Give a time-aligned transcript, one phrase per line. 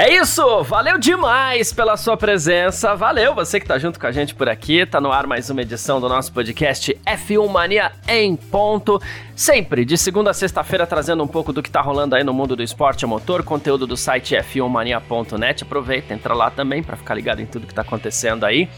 [0.00, 4.32] É isso, valeu demais pela sua presença, valeu você que tá junto com a gente
[4.32, 9.02] por aqui, tá no ar mais uma edição do nosso podcast F1 Mania em ponto,
[9.34, 12.54] sempre de segunda a sexta-feira trazendo um pouco do que tá rolando aí no mundo
[12.54, 17.40] do esporte a motor, conteúdo do site f1mania.net, aproveita, entra lá também para ficar ligado
[17.40, 18.68] em tudo que tá acontecendo aí.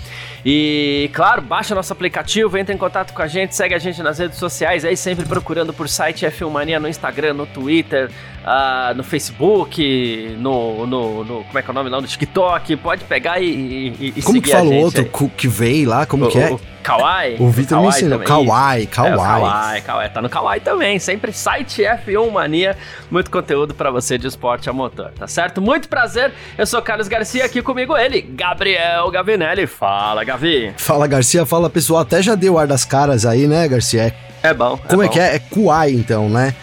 [0.42, 4.18] E claro, baixa nosso aplicativo, entra em contato com a gente, segue a gente nas
[4.18, 8.10] redes sociais aí sempre procurando por site F1 Mania no Instagram, no Twitter,
[8.44, 12.00] uh, no Facebook, no, no, no, Como é que é o nome lá?
[12.00, 12.76] No TikTok.
[12.76, 15.04] Pode pegar e, e, e Como que fala o outro
[15.36, 16.06] que veio lá?
[16.06, 16.50] Como o, que é?
[16.50, 17.36] O Kawaii.
[17.38, 18.18] O Vitor me ensinou.
[18.20, 19.12] Kawaii, Kawaii.
[19.12, 20.10] É, Kawaii, Kawaii.
[20.10, 20.98] Tá no Kawaii também.
[20.98, 22.76] Sempre site F1 Mania.
[23.10, 25.60] Muito conteúdo para você de esporte a motor, tá certo?
[25.60, 26.32] Muito prazer.
[26.56, 29.66] Eu sou Carlos Garcia, aqui comigo ele, Gabriel Gavinelli.
[29.66, 30.72] Fala, Gavi.
[30.76, 31.44] Fala, Garcia.
[31.44, 32.00] Fala, pessoal.
[32.00, 34.14] Até já deu ar das caras aí, né, Garcia?
[34.42, 34.78] É bom.
[34.88, 35.34] Como é, é que é?
[35.36, 36.54] É Kuai, então, né?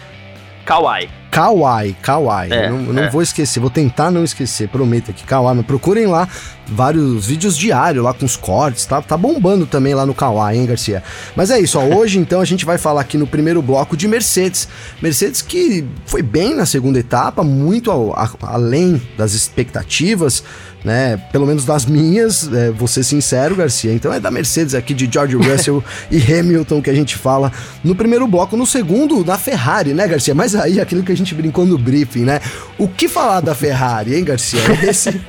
[0.64, 1.17] Kawaii.
[1.30, 2.52] Kawaii, Kawaii.
[2.52, 3.10] É, não, não é.
[3.10, 5.56] vou esquecer, vou tentar não esquecer, prometo aqui, Kawaii.
[5.56, 6.28] Mas procurem lá
[6.66, 9.00] vários vídeos diários lá com os cortes, tá?
[9.00, 11.02] Tá bombando também lá no Kawaii, hein, Garcia?
[11.36, 11.84] Mas é isso, ó.
[11.84, 14.68] Hoje, então, a gente vai falar aqui no primeiro bloco de Mercedes.
[15.00, 20.42] Mercedes que foi bem na segunda etapa, muito ao, a, além das expectativas
[20.84, 21.16] né?
[21.32, 23.92] Pelo menos das minhas, é, vou ser sincero, Garcia.
[23.92, 27.94] Então é da Mercedes aqui, de George Russell e Hamilton que a gente fala no
[27.94, 28.56] primeiro bloco.
[28.56, 30.34] No segundo, da Ferrari, né, Garcia?
[30.34, 32.40] Mas aí aquilo que a gente brincou no briefing, né?
[32.76, 34.60] O que falar da Ferrari, hein, Garcia?
[34.82, 35.20] Esse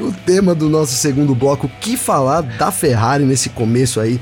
[0.00, 1.66] o tema do nosso segundo bloco.
[1.66, 4.20] O que falar da Ferrari nesse começo aí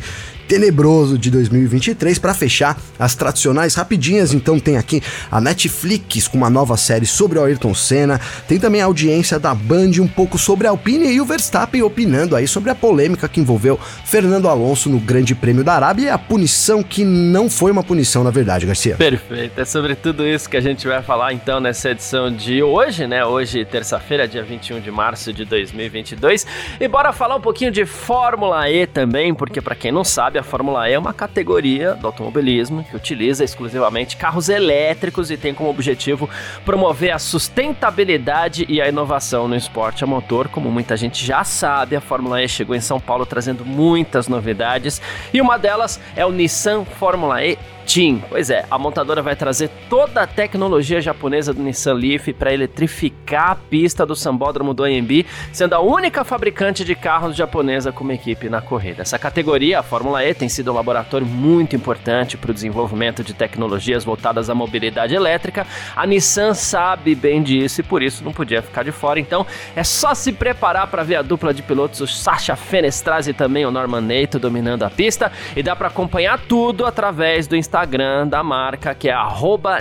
[0.50, 2.18] tenebroso de 2023.
[2.18, 7.38] Para fechar, as tradicionais rapidinhas, então tem aqui a Netflix com uma nova série sobre
[7.38, 11.20] o Ayrton Senna, tem também a audiência da Band um pouco sobre a Alpine e
[11.20, 15.74] o Verstappen opinando aí sobre a polêmica que envolveu Fernando Alonso no Grande Prêmio da
[15.74, 18.96] Arábia e a punição que não foi uma punição na verdade, Garcia.
[18.96, 23.06] Perfeito, é sobre tudo isso que a gente vai falar então nessa edição de hoje,
[23.06, 23.24] né?
[23.24, 26.44] Hoje, terça-feira, dia 21 de março de 2022.
[26.80, 30.42] E bora falar um pouquinho de Fórmula E também, porque para quem não sabe, a
[30.42, 35.70] Fórmula E é uma categoria do automobilismo que utiliza exclusivamente carros elétricos e tem como
[35.70, 36.28] objetivo
[36.64, 40.48] promover a sustentabilidade e a inovação no esporte a motor.
[40.48, 45.00] Como muita gente já sabe, a Fórmula E chegou em São Paulo trazendo muitas novidades
[45.32, 47.58] e uma delas é o Nissan Fórmula E
[47.92, 48.22] Team.
[48.28, 53.50] Pois é, a montadora vai trazer toda a tecnologia japonesa do Nissan Leaf para eletrificar
[53.50, 58.14] a pista do Sambódromo do AMB, sendo a única fabricante de carros japonesa com uma
[58.14, 59.02] equipe na corrida.
[59.02, 63.34] Essa categoria, a Fórmula E, tem sido um laboratório muito importante para o desenvolvimento de
[63.34, 65.66] tecnologias voltadas à mobilidade elétrica.
[65.94, 69.20] A Nissan sabe bem disso e por isso não podia ficar de fora.
[69.20, 73.34] Então é só se preparar para ver a dupla de pilotos, o Sasha Fenestrase e
[73.34, 75.32] também o Norman Neito dominando a pista.
[75.56, 79.14] E dá para acompanhar tudo através do Instagram da marca, que é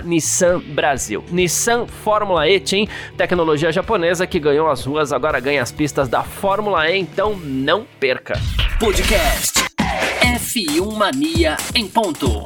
[0.04, 1.24] Nissan Brasil.
[1.30, 2.86] Nissan Fórmula E Team,
[3.16, 7.86] tecnologia japonesa que ganhou as ruas, agora ganha as pistas da Fórmula E, então não
[7.98, 8.34] perca.
[8.78, 9.69] Podcast
[10.36, 12.44] F1 Mania em ponto.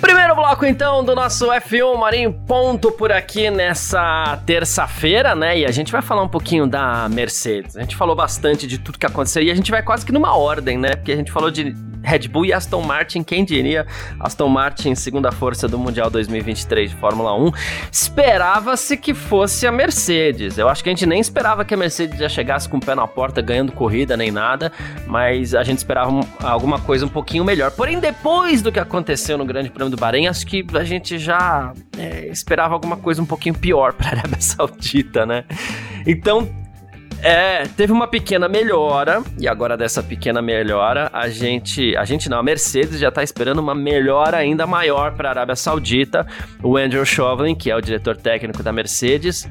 [0.00, 5.58] Primeiro bloco, então, do nosso F1 Marinho Ponto por aqui nessa terça-feira, né?
[5.60, 7.76] E a gente vai falar um pouquinho da Mercedes.
[7.76, 10.36] A gente falou bastante de tudo que aconteceu e a gente vai quase que numa
[10.36, 10.96] ordem, né?
[10.96, 13.86] Porque a gente falou de Red Bull e Aston Martin, quem diria?
[14.18, 17.52] Aston Martin, segunda força do Mundial 2023 de Fórmula 1.
[17.90, 20.58] Esperava-se que fosse a Mercedes.
[20.58, 22.94] Eu acho que a gente nem esperava que a Mercedes já chegasse com o pé
[22.94, 24.72] na porta, ganhando corrida nem nada,
[25.06, 27.70] mas a gente esperava alguma coisa um pouquinho melhor.
[27.70, 31.72] Porém, depois do que aconteceu no Grande Prêmio do Bahrein, acho que a gente já
[31.96, 35.44] é, esperava alguma coisa um pouquinho pior para a Arábia Saudita, né?
[36.06, 36.48] Então,
[37.22, 42.38] é, teve uma pequena melhora, e agora dessa pequena melhora, a gente, a gente não,
[42.38, 46.26] a Mercedes já está esperando uma melhora ainda maior para a Arábia Saudita.
[46.62, 49.48] O Andrew Chauvelin, que é o diretor técnico da Mercedes,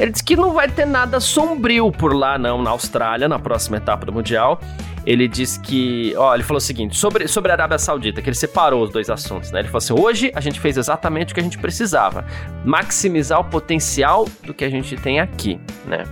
[0.00, 3.76] ele disse que não vai ter nada sombrio por lá, não, na Austrália, na próxima
[3.76, 4.60] etapa do Mundial.
[5.04, 6.14] Ele disse que.
[6.16, 9.10] Ó, ele falou o seguinte: sobre, sobre a Arábia Saudita, que ele separou os dois
[9.10, 9.60] assuntos, né?
[9.60, 12.24] Ele falou assim: hoje a gente fez exatamente o que a gente precisava,
[12.64, 16.04] maximizar o potencial do que a gente tem aqui, né?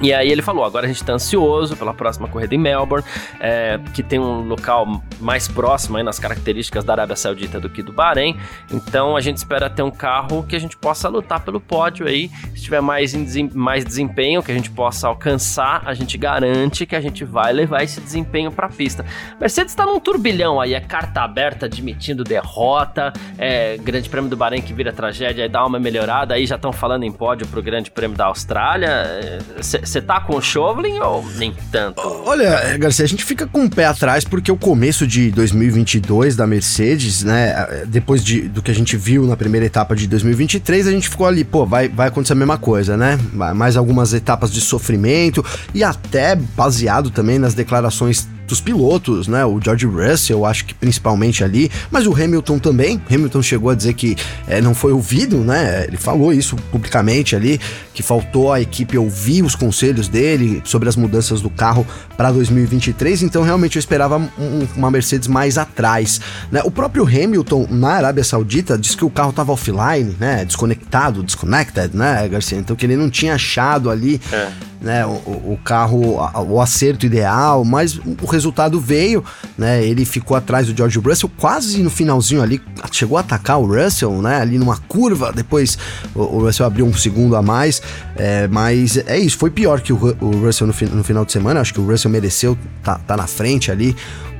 [0.00, 3.06] E aí ele falou: agora a gente tá ansioso pela próxima corrida em Melbourne,
[3.38, 7.82] é, que tem um local mais próximo aí nas características da Arábia Saudita do que
[7.82, 8.36] do Bahrein.
[8.72, 12.30] Então a gente espera ter um carro que a gente possa lutar pelo pódio aí.
[12.54, 13.14] Se tiver mais,
[13.54, 17.82] mais desempenho, que a gente possa alcançar, a gente garante que a gente vai levar
[17.82, 19.04] esse desempenho pra pista.
[19.40, 24.62] Mercedes tá num turbilhão aí, é carta aberta admitindo derrota, é Grande Prêmio do Bahrein
[24.62, 27.90] que vira tragédia, aí dá uma melhorada, aí já estão falando em pódio pro Grande
[27.90, 29.38] Prêmio da Austrália.
[29.56, 32.00] Você tá com o Chauvelin ou nem tanto?
[32.24, 36.46] Olha, Garcia, a gente fica com o pé atrás porque o começo de 2022 da
[36.46, 40.90] Mercedes, né, depois de, do que a gente viu na primeira etapa de 2023, a
[40.92, 43.18] gente ficou ali, pô, vai, vai acontecer a mesma coisa, né?
[43.32, 49.44] Mais algumas etapas de sofrimento e até baseado também nas declarações dos pilotos, né?
[49.44, 53.00] O George Russell, acho que principalmente ali, mas o Hamilton também.
[53.10, 54.16] Hamilton chegou a dizer que
[54.46, 55.84] é, não foi ouvido, né?
[55.86, 57.60] Ele falou isso publicamente ali,
[57.94, 61.86] que faltou a equipe ouvir os conselhos dele sobre as mudanças do carro
[62.16, 63.22] para 2023.
[63.22, 66.20] Então, realmente, eu esperava um, uma Mercedes mais atrás.
[66.50, 66.60] Né?
[66.64, 70.44] O próprio Hamilton, na Arábia Saudita, disse que o carro estava offline, né?
[70.44, 72.58] Desconectado, disconnected, né, Garcia?
[72.58, 74.20] Então, que ele não tinha achado ali.
[74.32, 76.16] É né, o, o carro,
[76.48, 79.22] o acerto ideal, mas o resultado veio,
[79.56, 79.84] né?
[79.84, 82.60] Ele ficou atrás do George Russell, quase no finalzinho ali,
[82.90, 84.40] chegou a atacar o Russell, né?
[84.40, 85.76] Ali numa curva, depois
[86.14, 87.82] o, o Russell abriu um segundo a mais,
[88.16, 91.60] é, mas é isso, foi pior que o, o Russell no, no, final de semana,
[91.60, 93.94] acho que o Russell mereceu, tá, tá na frente ali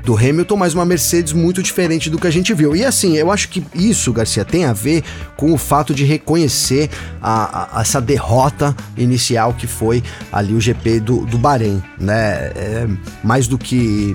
[0.05, 2.75] do Hamilton, mas uma Mercedes muito diferente do que a gente viu.
[2.75, 5.03] E assim, eu acho que isso, Garcia, tem a ver
[5.37, 10.03] com o fato de reconhecer a, a, essa derrota inicial que foi
[10.33, 12.53] ali o GP do, do Bahrein, né?
[12.55, 12.89] É,
[13.23, 14.15] mais do que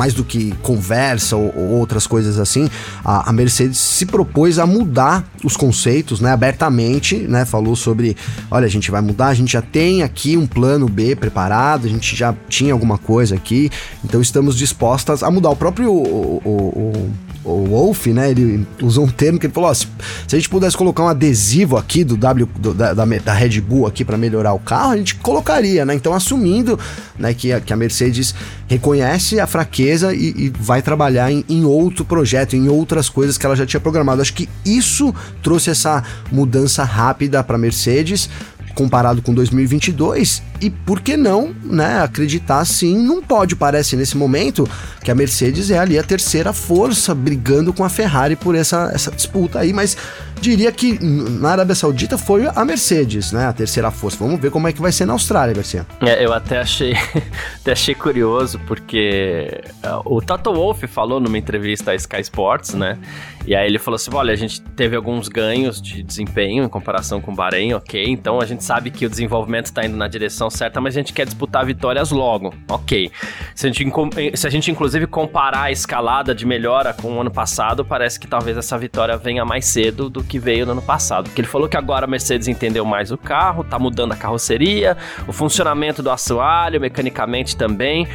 [0.00, 2.70] mais do que conversa ou, ou outras coisas assim,
[3.04, 8.16] a, a, Mercedes se propôs a mudar os conceitos, né, abertamente, né, falou sobre,
[8.50, 11.90] olha, a gente vai mudar, a gente já tem aqui um plano B preparado, a
[11.90, 13.70] gente já tinha alguma coisa aqui,
[14.02, 15.50] então estamos dispostas a mudar.
[15.50, 17.10] O próprio o, o, o
[17.44, 19.86] Wolf, né, ele usou um termo que ele falou, ó, se,
[20.26, 23.60] se, a gente pudesse colocar um adesivo aqui do W do, da, da, da, Red
[23.60, 25.94] Bull aqui para melhorar o carro, a gente colocaria, né?
[25.94, 26.78] Então assumindo,
[27.18, 28.34] né, que a, que a Mercedes
[28.68, 33.46] reconhece a fraqueza e, e vai trabalhar em, em, outro projeto, em outras coisas que
[33.46, 34.20] ela já tinha programado.
[34.20, 38.28] Acho que isso trouxe essa mudança rápida para Mercedes
[38.74, 44.68] comparado com 2022 e por que não, né, acreditar sim não pode parece nesse momento
[45.02, 49.10] que a Mercedes é ali a terceira força brigando com a Ferrari por essa, essa
[49.10, 49.96] disputa aí, mas
[50.40, 53.46] diria que na Arábia Saudita foi a Mercedes, né?
[53.46, 54.18] A terceira força.
[54.18, 55.86] Vamos ver como é que vai ser na Austrália, Garcia.
[56.00, 56.94] É, eu até achei,
[57.60, 62.98] até achei curioso, porque uh, o Toto Wolff falou numa entrevista à Sky Sports, né?
[63.46, 67.20] E aí ele falou assim: olha, a gente teve alguns ganhos de desempenho em comparação
[67.20, 68.02] com o Bahrein, ok.
[68.08, 71.12] Então a gente sabe que o desenvolvimento está indo na direção certa, mas a gente
[71.12, 73.10] quer disputar vitórias logo, ok.
[73.54, 77.30] Se a gente, se a gente inclusive comparar a escalada de melhora com o ano
[77.30, 81.24] passado, parece que talvez essa vitória venha mais cedo do que veio no ano passado.
[81.24, 84.96] Porque ele falou que agora a Mercedes entendeu mais o carro, tá mudando a carroceria,
[85.26, 88.06] o funcionamento do assoalho, mecanicamente também.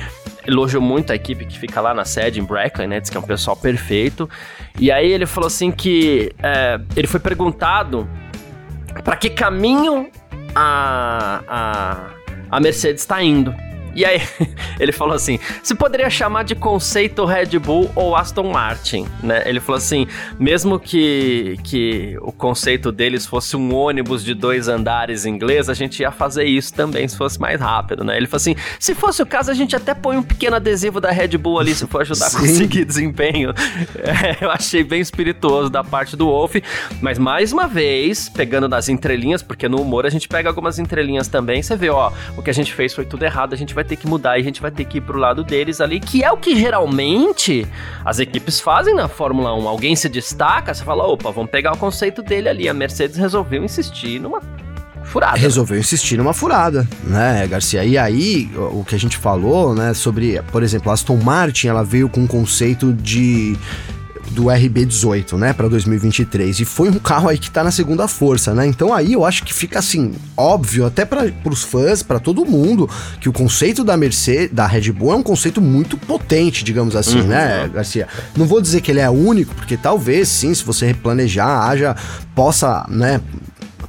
[0.45, 2.99] Elogiou muito a equipe que fica lá na sede, em Brackley, né?
[2.99, 4.29] Diz que é um pessoal perfeito.
[4.79, 8.07] E aí ele falou assim que é, ele foi perguntado
[9.03, 10.09] para que caminho
[10.53, 12.14] a, a,
[12.55, 13.53] a Mercedes está indo.
[13.95, 14.21] E aí,
[14.79, 19.43] ele falou assim: se poderia chamar de conceito Red Bull ou Aston Martin, né?
[19.45, 20.05] Ele falou assim:
[20.37, 26.01] mesmo que, que o conceito deles fosse um ônibus de dois andares inglês, a gente
[26.01, 28.17] ia fazer isso também se fosse mais rápido, né?
[28.17, 31.11] Ele falou assim: se fosse o caso, a gente até põe um pequeno adesivo da
[31.11, 33.53] Red Bull ali se for ajudar a conseguir desempenho.
[33.95, 36.55] É, eu achei bem espirituoso da parte do Wolf,
[37.01, 41.27] mas mais uma vez, pegando nas entrelinhas, porque no humor a gente pega algumas entrelinhas
[41.27, 43.84] também, você vê, ó, o que a gente fez foi tudo errado, a gente vai
[43.85, 46.23] ter que mudar e a gente vai ter que ir pro lado deles ali, que
[46.23, 47.65] é o que geralmente
[48.03, 49.67] as equipes fazem na Fórmula 1.
[49.67, 52.67] Alguém se destaca, você fala, opa, vamos pegar o conceito dele ali.
[52.67, 54.41] A Mercedes resolveu insistir numa
[55.03, 55.37] furada.
[55.37, 57.85] Resolveu insistir numa furada, né, Garcia?
[57.85, 62.09] E aí, o que a gente falou, né, sobre, por exemplo, Aston Martin, ela veio
[62.09, 63.55] com um conceito de
[64.31, 66.59] do RB18, né, para 2023.
[66.59, 68.65] E foi um carro aí que tá na segunda força, né?
[68.65, 72.89] Então aí eu acho que fica assim, óbvio, até para os fãs, para todo mundo,
[73.19, 77.21] que o conceito da Mercedes, da Red Bull é um conceito muito potente, digamos assim,
[77.21, 77.27] uhum.
[77.27, 78.07] né, Garcia?
[78.35, 81.95] Não vou dizer que ele é único, porque talvez sim, se você replanejar, haja
[82.35, 83.21] possa, né,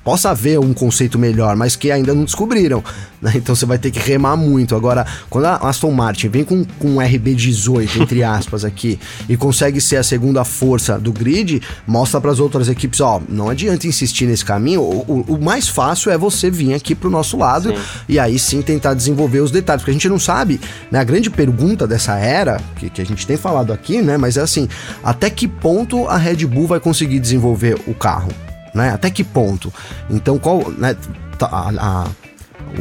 [0.04, 2.82] possa haver um conceito melhor, mas que ainda não descobriram.
[3.20, 3.32] Né?
[3.36, 4.74] Então você vai ter que remar muito.
[4.74, 8.98] Agora, quando a Aston Martin vem com, com um RB18, entre aspas, aqui,
[9.28, 13.48] e consegue ser a segunda força do grid, mostra para as outras equipes: ó, não
[13.48, 14.80] adianta insistir nesse caminho.
[14.80, 17.82] O, o, o, mais fácil é você vir aqui pro nosso lado sim.
[18.08, 20.60] e aí sim tentar desenvolver os detalhes, porque a gente não sabe,
[20.90, 21.00] né?
[21.00, 24.16] A grande pergunta dessa era, que, que a gente tem falado aqui, né?
[24.16, 24.68] Mas é assim:
[25.02, 28.45] até que ponto a Red Bull vai conseguir desenvolver o carro?
[28.76, 28.90] Né?
[28.90, 29.72] Até que ponto?
[30.10, 30.70] Então, qual.
[30.70, 30.94] Né,
[31.38, 32.06] tá, a,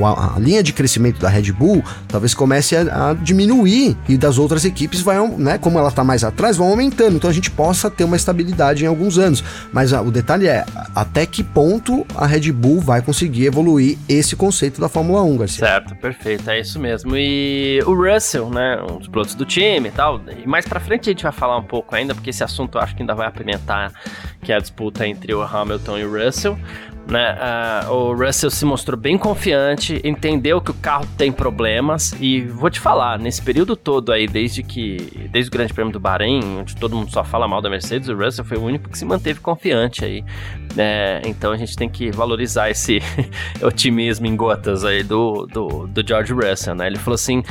[0.03, 4.65] a linha de crescimento da Red Bull talvez comece a, a diminuir e das outras
[4.65, 7.15] equipes vai, né, como ela está mais atrás, vão aumentando.
[7.15, 9.43] Então a gente possa ter uma estabilidade em alguns anos.
[9.71, 14.35] Mas a, o detalhe é até que ponto a Red Bull vai conseguir evoluir esse
[14.35, 15.65] conceito da Fórmula 1, Garcia.
[15.65, 17.15] Certo, perfeito, é isso mesmo.
[17.15, 21.09] E o Russell, né, um dos pilotos do time e tal, e mais para frente
[21.09, 23.27] a gente vai falar um pouco ainda, porque esse assunto eu acho que ainda vai
[23.27, 23.91] apimentar,
[24.41, 26.57] que é a disputa entre o Hamilton e o Russell.
[27.07, 27.37] Né?
[27.87, 32.69] Uh, o Russell se mostrou bem confiante, entendeu que o carro tem problemas e vou
[32.69, 36.75] te falar, nesse período todo aí, desde que desde o Grande Prêmio do Bahrein, onde
[36.75, 39.39] todo mundo só fala mal da Mercedes, o Russell foi o único que se manteve
[39.39, 40.23] confiante aí.
[40.77, 42.99] É, então a gente tem que valorizar esse
[43.61, 46.87] otimismo em gotas aí do, do, do George Russell, né?
[46.87, 47.43] Ele falou assim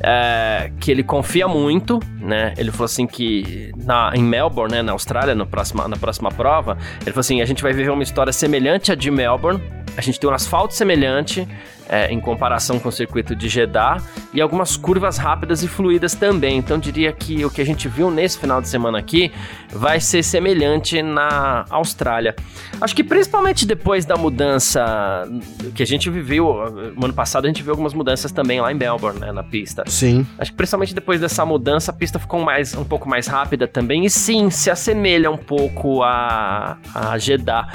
[0.00, 2.54] é, que ele confia muito, né?
[2.56, 6.76] Ele falou assim que na, em Melbourne, né, na Austrália, no próxima, na próxima prova,
[7.00, 9.60] ele falou assim: a gente vai viver uma história semelhante à de Melbourne.
[9.98, 11.44] A gente tem um asfalto semelhante,
[11.88, 14.00] é, em comparação com o circuito de Jeddah
[14.32, 16.56] e algumas curvas rápidas e fluídas também.
[16.56, 19.32] Então diria que o que a gente viu nesse final de semana aqui
[19.70, 22.36] vai ser semelhante na Austrália.
[22.80, 25.28] Acho que principalmente depois da mudança
[25.74, 28.76] que a gente viveu, no ano passado a gente viu algumas mudanças também lá em
[28.76, 29.82] Melbourne, né, na pista.
[29.88, 30.24] Sim.
[30.38, 34.04] Acho que principalmente depois dessa mudança a pista ficou mais, um pouco mais rápida também
[34.04, 37.66] e sim, se assemelha um pouco a, a Jeddah.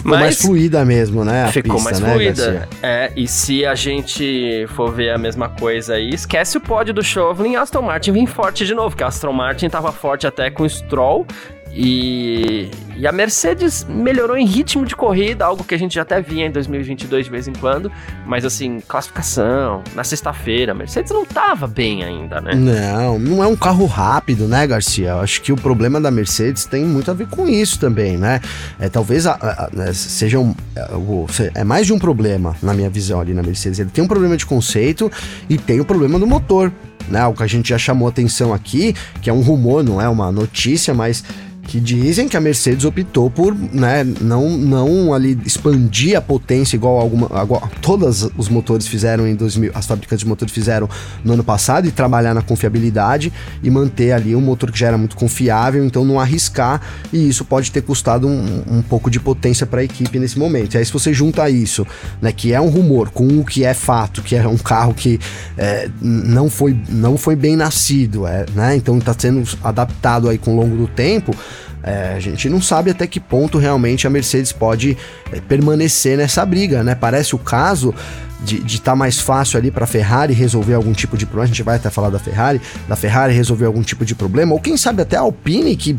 [0.00, 1.46] Ficou Mas mais fluida mesmo, né?
[1.52, 2.52] ficou pista, mais né, fluida.
[2.52, 2.68] Garcia?
[2.82, 7.02] É, e se a gente for ver a mesma coisa aí, esquece o pódio do
[7.02, 10.50] Chauvelin e Aston Martin vem forte de novo, que a Aston Martin tava forte até
[10.50, 11.26] com o Stroll
[11.72, 16.20] e, e, a Mercedes melhorou em ritmo de corrida, algo que a gente já até
[16.20, 17.90] via em 2022 de vez em quando,
[18.26, 22.54] mas assim, classificação, na sexta-feira, a Mercedes não tava bem ainda, né?
[22.54, 25.14] Não, não é um carro rápido, né, Garcia?
[25.14, 28.40] Acho que o problema da Mercedes tem muito a ver com isso também, né?
[28.78, 32.90] É, talvez a, a, a, seja um, é, é mais de um problema, na minha
[32.90, 33.78] visão ali na Mercedes.
[33.78, 35.10] Ele tem um problema de conceito
[35.48, 36.72] e tem o um problema do motor.
[37.08, 40.08] Né, o que a gente já chamou atenção aqui, que é um rumor, não é
[40.08, 41.24] uma notícia, mas
[41.70, 46.98] que dizem que a Mercedes optou por né, não, não ali expandir a potência igual
[46.98, 50.88] alguma igual, todos os motores fizeram em 2000, as fabricantes de motores fizeram
[51.22, 54.98] no ano passado e trabalhar na confiabilidade e manter ali um motor que já era
[54.98, 56.80] muito confiável, então não arriscar
[57.12, 60.74] e isso pode ter custado um, um pouco de potência para a equipe nesse momento.
[60.74, 61.86] E aí se você junta isso,
[62.20, 65.20] né, que é um rumor com o que é fato, que é um carro que
[65.56, 70.52] é, não foi não foi bem nascido, é, né, então está sendo adaptado aí com
[70.52, 71.34] o longo do tempo
[71.82, 74.96] é, a gente não sabe até que ponto realmente a Mercedes pode
[75.32, 76.94] é, permanecer nessa briga, né?
[76.94, 77.94] Parece o caso
[78.42, 81.44] de estar tá mais fácil ali para a Ferrari resolver algum tipo de problema.
[81.44, 84.60] A gente vai até falar da Ferrari, da Ferrari resolver algum tipo de problema, ou
[84.60, 85.98] quem sabe até a Alpine que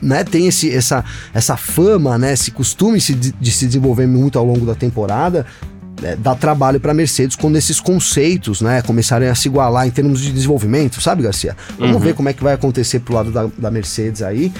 [0.00, 4.66] né, tem esse, essa, essa fama, né, esse costume de se desenvolver muito ao longo
[4.66, 5.46] da temporada,
[6.02, 9.90] é, dá trabalho para a Mercedes quando esses conceitos, né, começarem a se igualar em
[9.90, 11.56] termos de desenvolvimento, sabe, Garcia?
[11.78, 12.00] Vamos uhum.
[12.00, 14.52] ver como é que vai acontecer pro lado da, da Mercedes aí.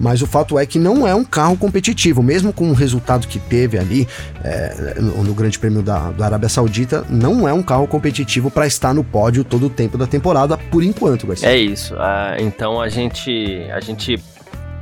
[0.00, 3.38] Mas o fato é que não é um carro competitivo, mesmo com o resultado que
[3.38, 4.08] teve ali
[4.42, 8.66] é, no, no, Grande Prêmio da, da, Arábia Saudita, não é um carro competitivo para
[8.66, 11.50] estar no pódio todo o tempo da temporada, por enquanto, Garcia.
[11.50, 11.94] É isso.
[11.94, 14.18] Uh, então a gente, a gente,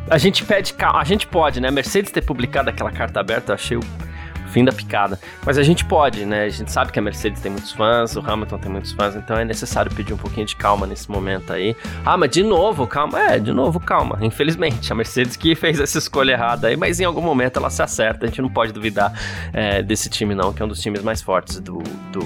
[0.08, 1.68] a gente pede, a gente pode, né?
[1.68, 3.80] Mercedes ter publicado aquela carta aberta, eu achei o
[4.48, 5.18] fim da picada.
[5.44, 6.44] Mas a gente pode, né?
[6.44, 9.36] A gente sabe que a Mercedes tem muitos fãs, o Hamilton tem muitos fãs, então
[9.38, 11.76] é necessário pedir um pouquinho de calma nesse momento aí.
[12.04, 13.18] Ah, mas de novo, calma.
[13.20, 14.18] É, de novo, calma.
[14.20, 17.82] Infelizmente, a Mercedes que fez essa escolha errada aí, mas em algum momento ela se
[17.82, 18.24] acerta.
[18.24, 19.12] A gente não pode duvidar
[19.52, 21.78] é, desse time, não, que é um dos times mais fortes do,
[22.12, 22.20] do,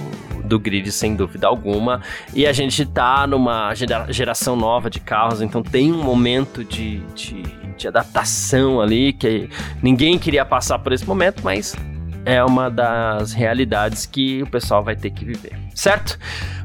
[0.45, 2.01] do grid, sem dúvida alguma.
[2.35, 3.73] E a gente tá numa
[4.09, 7.43] geração nova de carros, então tem um momento de, de,
[7.77, 9.49] de adaptação ali que
[9.83, 11.75] ninguém queria passar por esse momento, mas
[12.25, 16.19] é uma das realidades que o pessoal vai ter que viver, certo?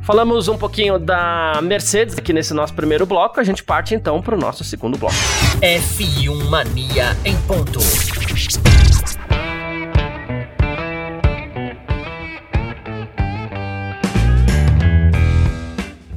[0.04, 4.36] Falamos um pouquinho da Mercedes aqui nesse nosso primeiro bloco, a gente parte então para
[4.36, 5.16] o nosso segundo bloco.
[5.62, 7.80] F1 Mania em ponto.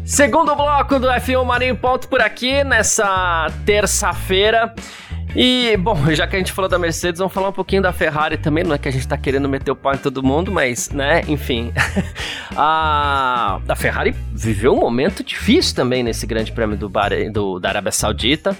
[0.04, 4.74] Segundo bloco do F1 Mania em ponto por aqui nessa terça-feira.
[5.34, 8.36] E, bom, já que a gente falou da Mercedes, vamos falar um pouquinho da Ferrari
[8.36, 8.64] também.
[8.64, 11.22] Não é que a gente tá querendo meter o pau em todo mundo, mas, né,
[11.28, 11.72] enfim.
[12.56, 17.68] a, a Ferrari viveu um momento difícil também nesse grande prêmio do, Bahrein, do da
[17.68, 18.56] Arábia Saudita,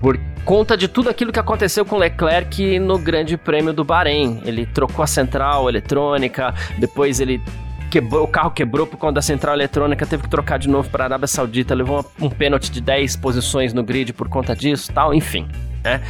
[0.00, 4.40] por conta de tudo aquilo que aconteceu com Leclerc no grande prêmio do Bahrein.
[4.44, 7.42] Ele trocou a central eletrônica, depois ele
[7.90, 11.04] quebrou, o carro quebrou por conta da central eletrônica, teve que trocar de novo para
[11.04, 15.14] a Arábia Saudita, levou um pênalti de 10 posições no grid por conta disso, tal,
[15.14, 15.48] enfim.
[15.86, 16.02] Né?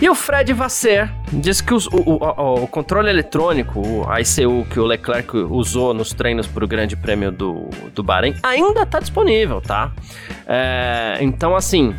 [0.00, 4.78] E o Fred Vasser diz que os, o, o, o, controle eletrônico, a ICU que
[4.78, 9.60] o Leclerc usou nos treinos para o Grande Prêmio do, do Bahrein, ainda está disponível,
[9.60, 9.92] tá?
[10.46, 11.94] É, então, assim,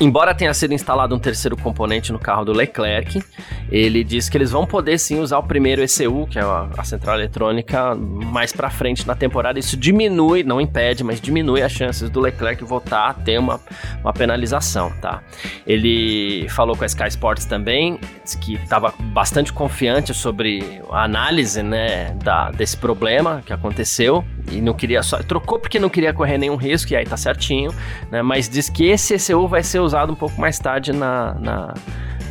[0.00, 3.22] Embora tenha sido instalado um terceiro componente no carro do Leclerc,
[3.70, 7.16] ele diz que eles vão poder sim usar o primeiro ECU, que é a, central
[7.16, 9.58] eletrônica, mais para frente na temporada.
[9.58, 13.60] Isso diminui, não impede, mas diminui as chances do Leclerc voltar a ter uma,
[14.00, 15.22] uma penalização, tá?
[15.66, 17.98] Ele falou com a Sky Sports também,
[18.40, 24.74] que estava bastante confiante sobre a análise, né, da, desse problema que aconteceu e não
[24.74, 27.72] queria só trocou porque não queria correr nenhum risco e aí tá certinho,
[28.10, 28.22] né?
[28.22, 31.74] Mas diz que esse ECU vai ser usado um pouco mais tarde na, na,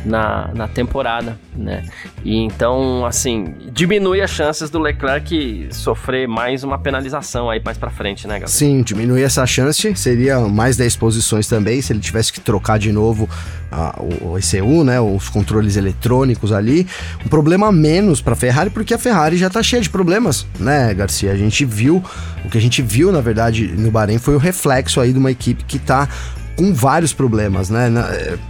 [0.04, 1.84] na, na temporada, né?
[2.24, 7.90] E então, assim, diminui as chances do Leclerc sofrer mais uma penalização aí mais para
[7.90, 8.48] frente, né, Gabriel?
[8.48, 12.92] Sim, diminui essa chance, seria mais 10 posições também, se ele tivesse que trocar de
[12.92, 13.28] novo
[13.70, 16.86] a, o, ECU, né, os controles eletrônicos ali.
[17.24, 21.32] Um problema menos para Ferrari, porque a Ferrari já tá cheia de problemas, né, Garcia?
[21.32, 22.02] A gente viu,
[22.44, 25.30] o que a gente viu, na verdade, no Bahrein foi o reflexo aí de uma
[25.30, 26.08] equipe que tá
[26.56, 27.90] com vários problemas, né?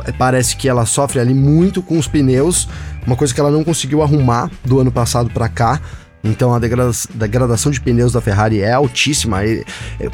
[0.05, 2.69] É, parece que ela sofre ali muito com os pneus,
[3.07, 5.81] uma coisa que ela não conseguiu arrumar do ano passado para cá.
[6.25, 9.45] Então a degradação de pneus da Ferrari é altíssima.
[9.45, 9.65] É,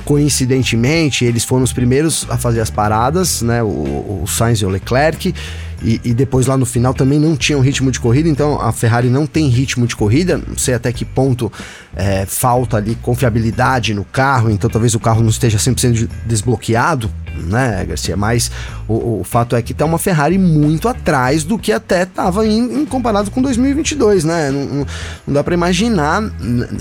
[0.05, 3.63] coincidentemente, eles foram os primeiros a fazer as paradas, né?
[3.63, 5.35] O, o Sainz e o Leclerc.
[5.83, 9.09] E, e, depois lá no final também não tinham ritmo de corrida, então a Ferrari
[9.09, 11.53] não tem ritmo de corrida, não sei até que ponto
[11.95, 17.85] é, falta ali confiabilidade no carro, então talvez o carro não esteja 100% desbloqueado, né,
[17.87, 18.17] Garcia?
[18.17, 18.51] Mas
[18.87, 22.83] o, o, fato é que tá uma Ferrari muito atrás do que até estava em,
[22.83, 24.51] em, comparado com 2022, né?
[24.51, 24.87] Não, não,
[25.27, 26.23] não dá para imaginar.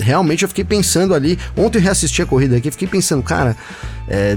[0.00, 3.56] Realmente eu fiquei pensando ali, ontem eu reassisti a corrida aqui, fiquei pensando, cara,
[4.08, 4.36] é,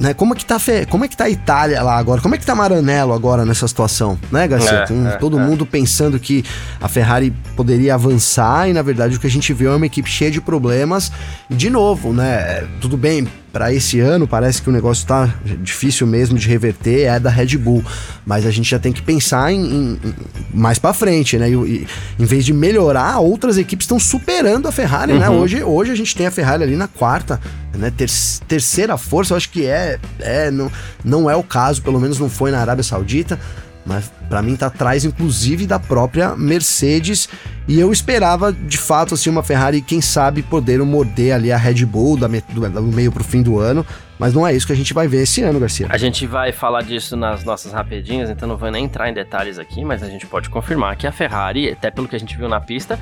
[0.00, 0.14] né?
[0.14, 0.56] Como é que tá
[0.88, 2.20] como é que tá a Itália lá agora?
[2.20, 4.84] Como é que tá Maranello agora nessa situação, né, Garcia?
[4.88, 5.42] É, é, todo é.
[5.42, 6.44] mundo pensando que
[6.80, 10.08] a Ferrari poderia avançar e na verdade o que a gente viu é uma equipe
[10.08, 11.12] cheia de problemas.
[11.48, 12.66] De novo, né?
[12.80, 17.18] Tudo bem, para esse ano parece que o negócio tá difícil mesmo de reverter, é
[17.18, 17.84] da Red Bull,
[18.24, 20.14] mas a gente já tem que pensar em, em, em
[20.54, 21.50] mais para frente, né?
[21.50, 21.86] E, e,
[22.18, 25.28] em vez de melhorar, outras equipes estão superando a Ferrari, né?
[25.28, 25.34] uhum.
[25.34, 25.40] né?
[25.40, 27.40] Hoje, hoje a gente tem a Ferrari ali na quarta,
[27.76, 27.92] né?
[27.96, 28.08] Ter,
[28.46, 30.70] terceira força, eu acho que é, é não,
[31.04, 33.38] não é o caso, pelo menos não foi na Arábia Saudita
[33.84, 37.28] mas para mim tá atrás inclusive da própria Mercedes
[37.66, 41.84] e eu esperava de fato assim uma Ferrari quem sabe poder morder ali a Red
[41.86, 43.84] Bull da do, do meio pro fim do ano
[44.20, 45.86] mas não é isso que a gente vai ver esse ano, Garcia.
[45.88, 49.58] A gente vai falar disso nas nossas rapidinhas, então não vou nem entrar em detalhes
[49.58, 52.46] aqui, mas a gente pode confirmar que a Ferrari, até pelo que a gente viu
[52.46, 53.00] na pista,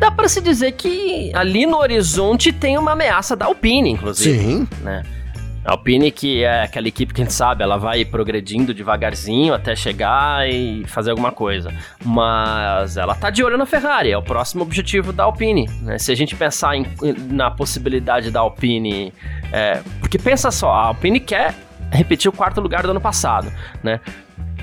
[0.00, 4.38] dá para se dizer que ali no horizonte tem uma ameaça da Alpine, inclusive.
[4.40, 4.68] Sim.
[4.82, 5.04] Né?
[5.64, 9.76] A Alpine, que é aquela equipe que a gente sabe, ela vai progredindo devagarzinho até
[9.76, 11.72] chegar e fazer alguma coisa.
[12.02, 15.68] Mas ela tá de olho na Ferrari, é o próximo objetivo da Alpine.
[15.82, 15.98] Né?
[15.98, 16.86] Se a gente pensar em,
[17.28, 19.12] na possibilidade da Alpine.
[19.52, 21.54] É, porque pensa só, a Alpine quer
[21.92, 24.00] repetir o quarto lugar do ano passado, né?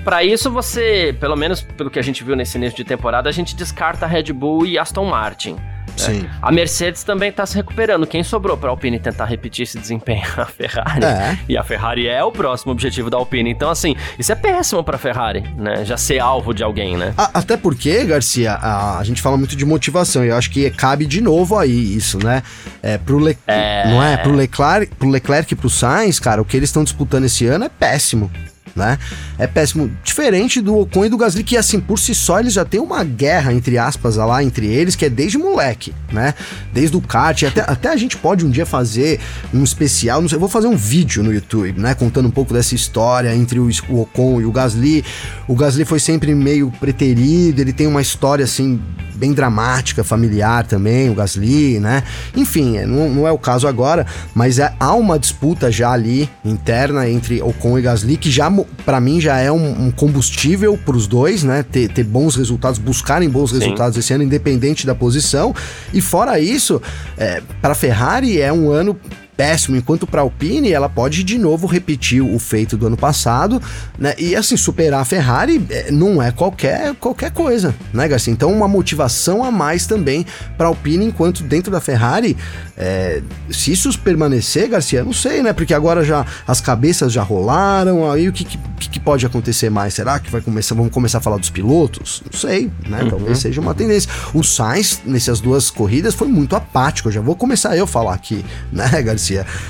[0.03, 3.31] Para isso, você, pelo menos pelo que a gente viu nesse início de temporada, a
[3.31, 5.57] gente descarta a Red Bull e Aston Martin.
[5.97, 6.25] Sim.
[6.25, 6.29] É.
[6.41, 8.05] A Mercedes também está se recuperando.
[8.07, 10.27] Quem sobrou para a Alpine tentar repetir esse desempenho?
[10.38, 11.03] A Ferrari.
[11.03, 11.38] É.
[11.49, 13.49] E a Ferrari é o próximo objetivo da Alpine.
[13.49, 15.83] Então, assim, isso é péssimo para a Ferrari, né?
[15.83, 17.13] Já ser alvo de alguém, né?
[17.17, 20.69] A, até porque, Garcia, a, a, gente fala muito de motivação e eu acho que
[20.69, 22.43] cabe de novo aí isso, né?
[22.81, 23.38] É, pro Le...
[23.47, 23.88] é...
[23.88, 24.17] Não é?
[24.17, 27.65] Pro Leclerc, pro Leclerc e pro Sainz, cara, o que eles estão disputando esse ano
[27.65, 28.31] é péssimo
[28.77, 28.97] né?
[29.37, 29.91] É péssimo.
[30.03, 33.03] Diferente do Ocon e do Gasly, que assim, por si só, eles já têm uma
[33.03, 36.33] guerra, entre aspas, lá entre eles, que é desde moleque, né?
[36.71, 39.19] Desde o kart, até, até a gente pode um dia fazer
[39.53, 41.93] um especial, não sei, eu vou fazer um vídeo no YouTube, né?
[41.95, 45.03] Contando um pouco dessa história entre o, o Ocon e o Gasly.
[45.47, 48.79] O Gasly foi sempre meio preterido, ele tem uma história, assim,
[49.17, 52.03] bem dramática, familiar também, o Gasly, né?
[52.35, 56.29] Enfim, é, não, não é o caso agora, mas é, há uma disputa já ali
[56.45, 58.49] interna entre Ocon e Gasly que já
[58.86, 61.63] para mim já é um, um combustível para os dois, né?
[61.63, 63.60] Ter, ter, bons resultados, buscarem bons Sim.
[63.60, 65.53] resultados esse ano, independente da posição.
[65.93, 66.82] E fora isso,
[67.17, 68.97] é, para Ferrari é um ano
[69.38, 73.62] péssimo, enquanto para a Alpine ela pode de novo repetir o feito do ano passado,
[73.97, 74.15] né?
[74.17, 78.34] E assim, superar a Ferrari é, não é qualquer, qualquer coisa, né, Garcia?
[78.34, 80.26] Então, uma motivação a mais também
[80.58, 82.36] para a Alpine, enquanto dentro da Ferrari,
[82.76, 83.21] é,
[83.52, 85.54] se isso permanecer, Garcia, não sei, né?
[85.54, 89.93] Porque agora já as cabeças já rolaram, aí o que, que, que pode acontecer mais?
[89.93, 92.23] Será que vai começar, vamos começar a falar dos pilotos?
[92.32, 93.04] Não sei, né?
[93.04, 93.10] Uhum.
[93.10, 94.10] Talvez seja uma tendência.
[94.34, 97.08] O Sainz, nessas duas corridas, foi muito apático.
[97.10, 99.26] Eu já vou começar eu a falar aqui, né, Garcia?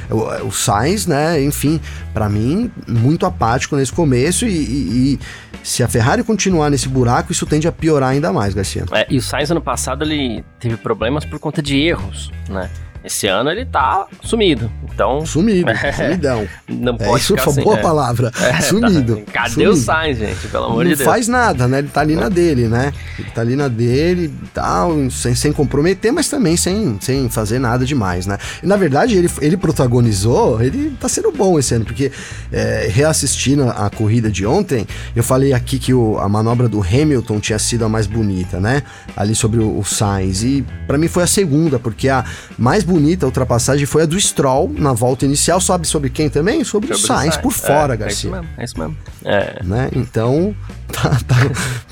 [0.09, 1.79] O, o Sainz, né, enfim,
[2.13, 5.19] para mim, muito apático nesse começo e, e, e,
[5.63, 8.85] se a Ferrari continuar nesse buraco, isso tende a piorar ainda mais, Garcia.
[8.91, 12.69] É, e o Sainz ano passado ele teve problemas por conta de erros, né?
[13.03, 14.69] Esse ano ele tá sumido.
[14.83, 15.25] Então.
[15.25, 16.47] Sumido, sumidão.
[16.67, 17.81] Não é, pode Isso foi uma boa é.
[17.81, 18.31] palavra.
[18.41, 19.17] É, sumido.
[19.17, 19.31] Tá.
[19.31, 19.71] Cadê sumido.
[19.71, 20.47] o Sainz, gente?
[20.47, 20.99] Pelo amor não de Deus.
[20.99, 21.79] Não faz nada, né?
[21.79, 22.91] Ele tá ali na dele, né?
[23.17, 27.59] Ele tá ali na dele e tal, sem, sem comprometer, mas também sem, sem fazer
[27.59, 28.37] nada demais, né?
[28.61, 32.11] E, na verdade, ele, ele protagonizou, ele tá sendo bom esse ano, porque
[32.51, 37.39] é, reassistindo a corrida de ontem, eu falei aqui que o, a manobra do Hamilton
[37.39, 38.83] tinha sido a mais bonita, né?
[39.15, 40.43] Ali sobre o, o Sainz.
[40.43, 42.25] E para mim foi a segunda, porque a
[42.57, 45.61] mais bonita bonita ultrapassagem foi a do Stroll na volta inicial.
[45.61, 46.63] Sabe sobre quem também?
[46.63, 48.07] Sobre, sobre o Sainz, Sainz por fora, é, Garcia.
[48.07, 48.49] É isso mesmo.
[48.57, 48.97] É isso mesmo.
[49.23, 49.63] É.
[49.63, 49.89] Né?
[49.95, 50.55] Então,
[50.91, 51.35] tá, tá,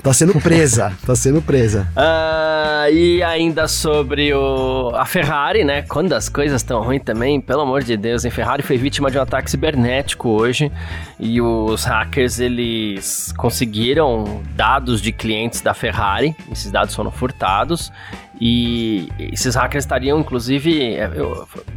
[0.02, 0.92] tá, sendo presa.
[1.06, 1.88] tá sendo presa.
[1.96, 5.84] Uh, e ainda sobre o, a Ferrari, né?
[5.84, 9.20] Quando as coisas estão ruins também, pelo amor de Deus, a Ferrari foi vítima de
[9.20, 10.72] um ataque cibernético hoje.
[11.20, 16.36] E os hackers, eles conseguiram dados de clientes da Ferrari.
[16.52, 17.92] Esses dados foram furtados.
[18.40, 21.10] E esses hackers estariam, inclusive, é,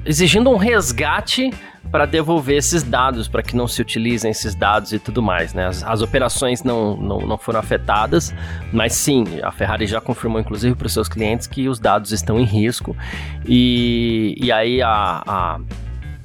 [0.05, 1.51] exigindo um resgate
[1.91, 5.67] para devolver esses dados, para que não se utilizem esses dados e tudo mais, né?
[5.67, 8.35] As, as operações não, não, não, foram afetadas,
[8.73, 12.39] mas sim, a Ferrari já confirmou, inclusive, para os seus clientes que os dados estão
[12.39, 12.97] em risco.
[13.47, 15.61] E, e aí a, a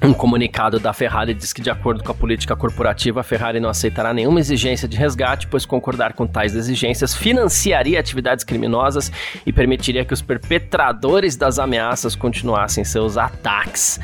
[0.02, 3.68] um comunicado da Ferrari diz que, de acordo com a política corporativa, a Ferrari não
[3.68, 9.10] aceitará nenhuma exigência de resgate, pois concordar com tais exigências financiaria atividades criminosas
[9.46, 13.98] e permitiria que os perpetradores das ameaças continuassem seus ataques.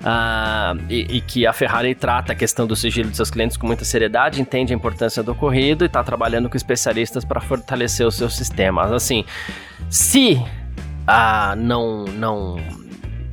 [0.00, 3.66] Uh, e, e, que a Ferrari trata a questão do sigilo de seus clientes com
[3.66, 8.14] muita seriedade, entende a importância do ocorrido e está trabalhando com especialistas para fortalecer os
[8.14, 8.92] seus sistemas.
[8.92, 9.24] Assim,
[9.88, 12.56] se uh, não, não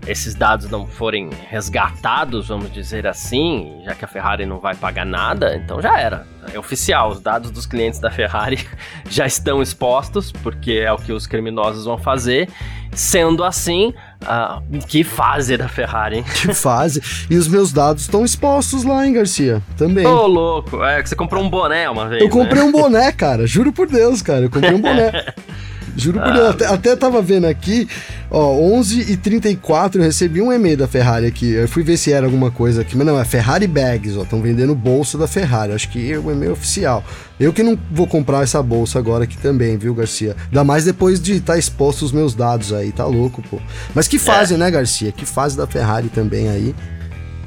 [0.08, 5.06] esses dados não forem resgatados, vamos dizer assim, já que a Ferrari não vai pagar
[5.06, 6.26] nada, então já era.
[6.52, 8.68] É oficial, os dados dos clientes da Ferrari
[9.10, 12.50] já estão expostos, porque é o que os criminosos vão fazer.
[12.94, 16.24] Sendo assim, uh, que fase da Ferrari, hein?
[16.24, 17.02] Que fase.
[17.30, 19.62] E os meus dados estão expostos lá, hein, Garcia?
[19.78, 20.06] Também.
[20.06, 20.84] Ô, oh, louco.
[20.84, 22.22] É que você comprou um boné uma vez.
[22.22, 22.68] Eu comprei né?
[22.68, 23.48] um boné, cara.
[23.48, 24.42] Juro por Deus, cara.
[24.42, 25.26] Eu comprei um boné.
[25.96, 27.88] Juro por Deus, até, até tava vendo aqui,
[28.30, 31.52] ó, 11 e 34 eu recebi um e-mail da Ferrari aqui.
[31.52, 34.42] Eu fui ver se era alguma coisa aqui, mas não, é Ferrari Bags, ó, estão
[34.42, 35.74] vendendo bolsa da Ferrari.
[35.74, 37.04] Acho que é o e-mail oficial.
[37.40, 40.36] Eu que não vou comprar essa bolsa agora aqui também, viu, Garcia?
[40.48, 43.60] Ainda mais depois de estar tá exposto os meus dados aí, tá louco, pô.
[43.96, 44.58] Mas que fase, é.
[44.58, 45.12] né, Garcia?
[45.12, 46.76] Que fase da Ferrari também aí.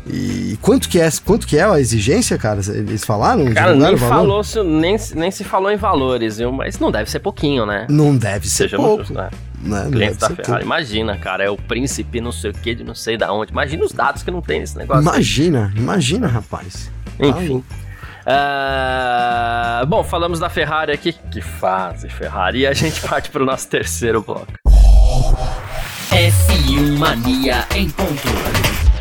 [0.06, 2.60] E quanto que é, quanto que é a exigência, cara?
[2.68, 3.52] Eles falaram?
[3.54, 6.52] Cara, nem, falou, nem, nem se falou em valores, viu?
[6.52, 7.86] Mas não deve ser pouquinho, né?
[7.88, 9.04] Não deve ser Sejamos pouco.
[9.04, 9.30] Justos, né?
[9.62, 10.62] Não, Cliente da Ferrari, pouco.
[10.62, 13.50] imagina, cara, é o príncipe não sei o que de não sei da onde.
[13.50, 15.00] Imagina os dados que não tem nesse negócio.
[15.00, 15.80] Imagina, aí.
[15.80, 16.90] imagina, rapaz.
[17.18, 17.64] Enfim.
[18.26, 21.14] Uh, bom, falamos da Ferrari aqui.
[21.30, 22.60] Que fase, Ferrari.
[22.60, 24.52] E a gente parte para o nosso terceiro bloco.
[26.10, 28.93] F1 Mania em ponto.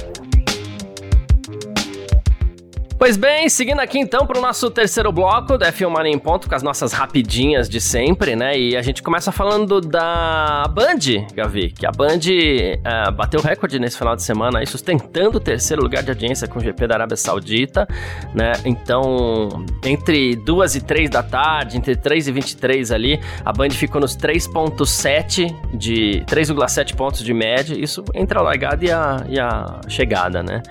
[2.98, 6.48] Pois bem, seguindo aqui então para o nosso terceiro bloco da F1 Mania em Ponto,
[6.48, 8.58] com as nossas rapidinhas de sempre, né?
[8.58, 13.98] E a gente começa falando da Band, Gavi, que a Band uh, bateu recorde nesse
[13.98, 17.18] final de semana, aí, sustentando o terceiro lugar de audiência com o GP da Arábia
[17.18, 17.88] Saudita,
[18.34, 18.54] né?
[18.64, 24.00] Então, entre 2 e 3 da tarde, entre 3 e 23 ali, a Band ficou
[24.00, 29.82] nos 3.7 de 3,7 pontos de média, isso entre a largada e a, e a
[29.90, 30.62] chegada, né?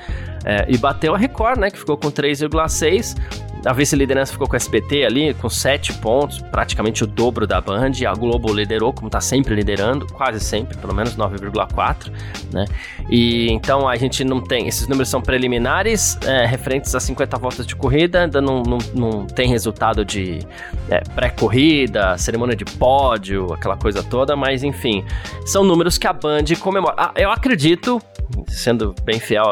[0.45, 1.71] É, e bateu a Record, né?
[1.71, 3.16] Que ficou com 3,6.
[3.64, 7.92] A vice-liderança ficou com a SPT ali, com 7 pontos, praticamente o dobro da Band.
[8.09, 12.11] A Globo liderou, como está sempre liderando, quase sempre, pelo menos 9,4,
[12.53, 12.64] né?
[13.09, 17.64] E então a gente não tem, esses números são preliminares, é, referentes a 50 voltas
[17.64, 20.40] de corrida, ainda não, não, não tem resultado de
[20.90, 25.05] é, pré-corrida, cerimônia de pódio, aquela coisa toda, mas enfim,
[25.46, 26.94] são números que a Band comemora.
[26.98, 28.03] Ah, eu acredito
[28.49, 29.45] sendo bem fiel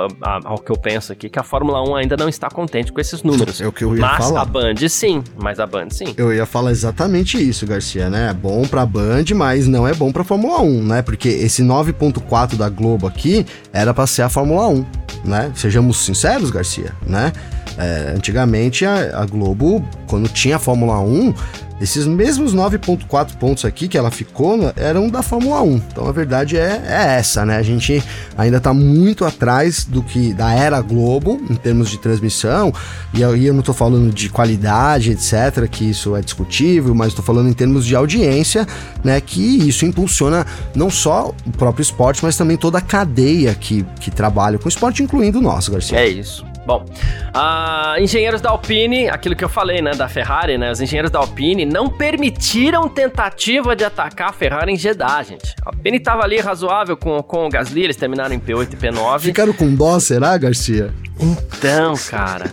[0.45, 3.23] ao que eu penso aqui, que a Fórmula 1 ainda não está contente com esses
[3.23, 3.61] números.
[3.61, 4.43] É o que eu ia mas falar.
[4.43, 6.15] a Band sim, mas a Band sim.
[6.17, 8.31] Eu ia falar exatamente isso, Garcia, né?
[8.31, 11.03] É bom pra Band, mas não é bom pra Fórmula 1, né?
[11.03, 14.87] Porque esse 9.4 da Globo aqui era pra ser a Fórmula 1,
[15.25, 15.53] né?
[15.55, 17.33] Sejamos sinceros, Garcia, né?
[17.79, 21.33] É, antigamente a, a Globo, quando tinha a Fórmula 1,
[21.81, 25.77] esses mesmos 9.4 pontos aqui que ela ficou né, eram da Fórmula 1.
[25.77, 27.57] Então a verdade é, é essa, né?
[27.57, 28.03] A gente
[28.37, 32.73] ainda está muito atrás do que da era Globo em termos de transmissão.
[33.15, 37.25] E aí eu não estou falando de qualidade, etc, que isso é discutível, mas estou
[37.25, 38.67] falando em termos de audiência,
[39.03, 39.21] né?
[39.21, 44.11] Que isso impulsiona não só o próprio esporte, mas também toda a cadeia que, que
[44.11, 45.99] trabalha com esporte, incluindo o nosso, Garcia.
[45.99, 46.50] É isso.
[46.67, 51.11] Bom, uh, engenheiros da Alpine, aquilo que eu falei, né, da Ferrari, né, os engenheiros
[51.11, 55.55] da Alpine não permitiram tentativa de atacar a Ferrari em Jeddah, gente.
[55.65, 59.21] A Alpine tava ali razoável com, com o Gasly, eles terminaram em P8 e P9.
[59.21, 60.93] Ficaram com dó, será, Garcia?
[61.21, 62.51] Então, cara,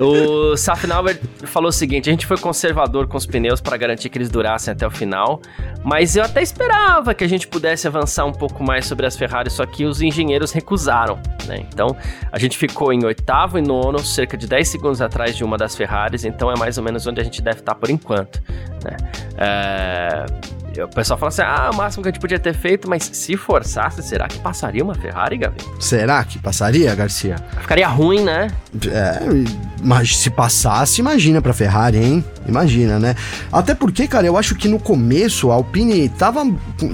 [0.00, 4.16] o Safnauer falou o seguinte: a gente foi conservador com os pneus para garantir que
[4.16, 5.40] eles durassem até o final,
[5.84, 9.52] mas eu até esperava que a gente pudesse avançar um pouco mais sobre as Ferraris,
[9.52, 11.66] só que os engenheiros recusaram, né?
[11.68, 11.94] Então,
[12.32, 15.76] a gente ficou em oitavo e nono, cerca de 10 segundos atrás de uma das
[15.76, 18.42] Ferraris, então é mais ou menos onde a gente deve estar por enquanto,
[18.82, 18.96] né?
[19.38, 20.26] É
[20.82, 23.36] o pessoal fala assim: ah, o máximo que a gente podia ter feito, mas se
[23.36, 25.56] forçasse, será que passaria uma Ferrari, Gavi?
[25.78, 27.36] Será que passaria, Garcia?
[27.60, 28.48] Ficaria ruim, né?
[28.88, 29.20] É,
[29.82, 32.24] mas se passasse, imagina pra Ferrari, hein?
[32.46, 33.14] Imagina, né?
[33.52, 36.44] Até porque, cara, eu acho que no começo a Alpine tava.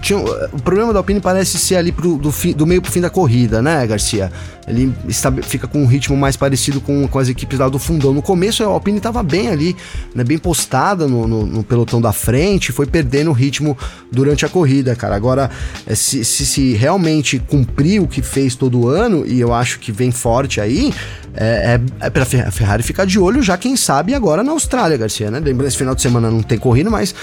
[0.01, 3.01] Tinha, o problema da Alpine parece ser ali pro, do, fi, do meio pro fim
[3.01, 4.33] da corrida, né, Garcia?
[4.67, 8.13] Ele está, fica com um ritmo mais parecido com, com as equipes lá do fundão.
[8.13, 9.77] No começo a Alpine tava bem ali,
[10.15, 13.77] né, bem postada no, no, no pelotão da frente, foi perdendo o ritmo
[14.11, 15.17] durante a corrida, cara.
[15.17, 15.51] Agora,
[15.87, 19.91] é, se, se, se realmente cumprir o que fez todo ano, e eu acho que
[19.91, 20.95] vem forte aí,
[21.35, 25.31] é, é, é pra Ferrari ficar de olho já, quem sabe, agora na Austrália, Garcia,
[25.31, 25.41] né?
[25.41, 27.15] Lembrando, esse final de semana não tem corrida, mas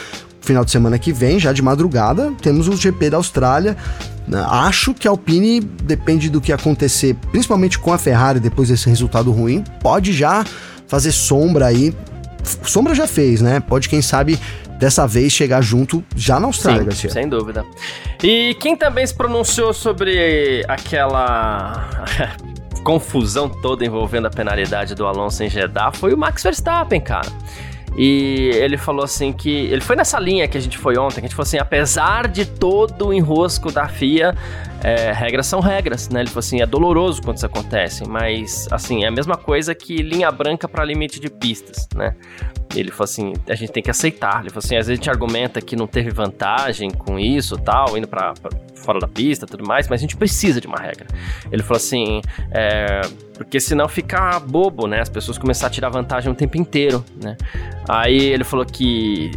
[0.49, 3.77] final de semana que vem, já de madrugada, temos o GP da Austrália.
[4.49, 9.31] Acho que a Alpine, depende do que acontecer, principalmente com a Ferrari depois desse resultado
[9.31, 10.43] ruim, pode já
[10.87, 11.93] fazer sombra aí.
[12.63, 13.59] Sombra já fez, né?
[13.59, 14.39] Pode, quem sabe,
[14.79, 17.09] dessa vez chegar junto já na Austrália, Sim, Garcia.
[17.11, 17.63] Sem dúvida.
[18.23, 22.05] E quem também se pronunciou sobre aquela
[22.83, 27.29] confusão toda envolvendo a penalidade do Alonso em Jeddah foi o Max Verstappen, cara.
[27.97, 29.49] E ele falou assim que.
[29.49, 32.27] Ele foi nessa linha que a gente foi ontem, que a gente falou assim: apesar
[32.27, 34.35] de todo o enrosco da FIA,
[34.83, 36.21] é, regras são regras, né?
[36.21, 39.97] Ele falou assim: é doloroso quando isso acontece, mas assim, é a mesma coisa que
[39.97, 42.15] linha branca para limite de pistas, né?
[42.75, 44.41] Ele falou assim: a gente tem que aceitar.
[44.41, 47.97] Ele falou assim: às vezes a gente argumenta que não teve vantagem com isso tal,
[47.97, 48.33] indo para
[48.75, 51.07] fora da pista tudo mais, mas a gente precisa de uma regra.
[51.51, 53.01] Ele falou assim: é,
[53.35, 54.99] porque senão fica bobo, né?
[54.99, 57.35] As pessoas começar a tirar vantagem o tempo inteiro, né?
[57.87, 59.31] Aí ele falou que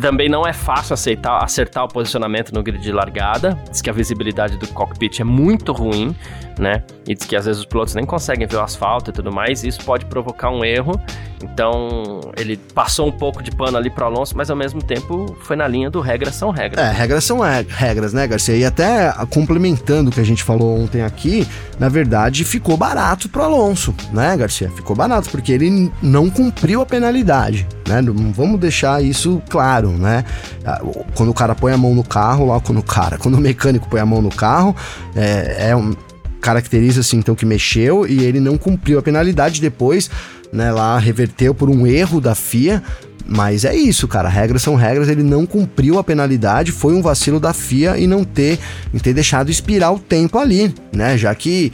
[0.00, 3.58] também não é fácil aceitar, acertar o posicionamento no grid de largada.
[3.70, 6.14] Diz que a visibilidade do cockpit é muito ruim,
[6.58, 6.84] né?
[7.06, 9.64] E diz que às vezes os pilotos nem conseguem ver o asfalto e tudo mais.
[9.64, 11.00] E isso pode provocar um erro.
[11.42, 15.56] Então ele passou um pouco de pano ali pro Alonso, mas ao mesmo tempo foi
[15.56, 16.84] na linha do regras são regras.
[16.84, 18.56] É, regras são regras, né, Garcia?
[18.56, 21.46] E até complementando o que a gente falou ontem aqui,
[21.78, 24.70] na verdade ficou barato pro Alonso, né, Garcia?
[24.70, 28.02] Ficou barato porque ele não cumpriu a penalidade, né?
[28.34, 30.24] Vamos deixar isso claro, né?
[30.64, 30.80] Ah,
[31.14, 33.88] quando o cara põe a mão no carro, lá quando o cara, quando o mecânico
[33.88, 34.74] põe a mão no carro,
[35.14, 35.94] é, é um
[36.40, 40.08] caracteriza assim então que mexeu e ele não cumpriu a penalidade depois
[40.52, 42.82] né, lá reverteu por um erro da FIA,
[43.26, 44.26] mas é isso, cara.
[44.26, 45.08] Regras são regras.
[45.08, 46.72] Ele não cumpriu a penalidade.
[46.72, 48.58] Foi um vacilo da FIA e não ter,
[49.02, 51.18] ter deixado expirar o tempo ali, né?
[51.18, 51.70] Já que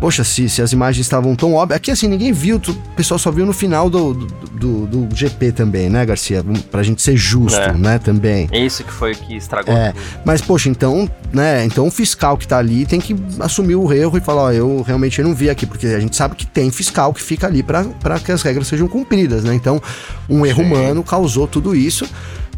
[0.00, 1.76] poxa, se, se as imagens estavam tão óbvias.
[1.76, 5.16] Aqui, assim, ninguém viu, tu, o pessoal só viu no final do, do, do, do,
[5.16, 6.42] GP também, né, Garcia?
[6.70, 7.72] Pra gente ser justo, é.
[7.74, 8.48] né, também.
[8.52, 9.74] Isso que foi que estragou.
[9.74, 9.92] É,
[10.24, 14.16] mas, poxa, então, né, então o fiscal que tá ali tem que assumir o erro
[14.16, 17.12] e falar, ó, eu realmente não vi aqui, porque a gente sabe que tem fiscal
[17.12, 19.54] que fica ali para que as regras sejam cumpridas, né?
[19.54, 19.82] Então,
[20.28, 20.70] um erro Sim.
[20.70, 22.08] humano causou tudo isso.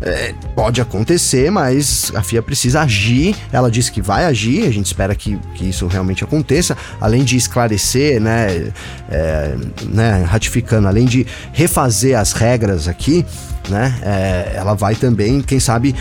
[0.04, 3.36] É, pode acontecer, mas a FIA precisa agir.
[3.52, 6.76] Ela disse que vai agir, a gente espera que, que isso realmente aconteça.
[7.00, 8.72] Além de esclarecer, né,
[9.10, 13.24] é, né, ratificando, além de refazer as regras aqui,
[13.68, 15.94] né, é, ela vai também, quem sabe,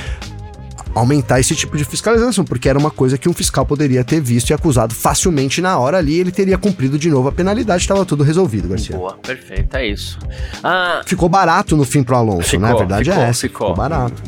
[0.94, 4.50] aumentar esse tipo de fiscalização, porque era uma coisa que um fiscal poderia ter visto
[4.50, 8.24] e acusado facilmente na hora ali, ele teria cumprido de novo a penalidade, estava tudo
[8.24, 8.96] resolvido, Garcia.
[8.96, 10.20] Boa, perfeito, é isso.
[10.64, 12.72] Ah, ficou barato no fim pro Alonso, ficou, né?
[12.72, 13.42] A verdade é ficou, é essa.
[13.42, 13.68] Ficou.
[13.70, 14.22] ficou barato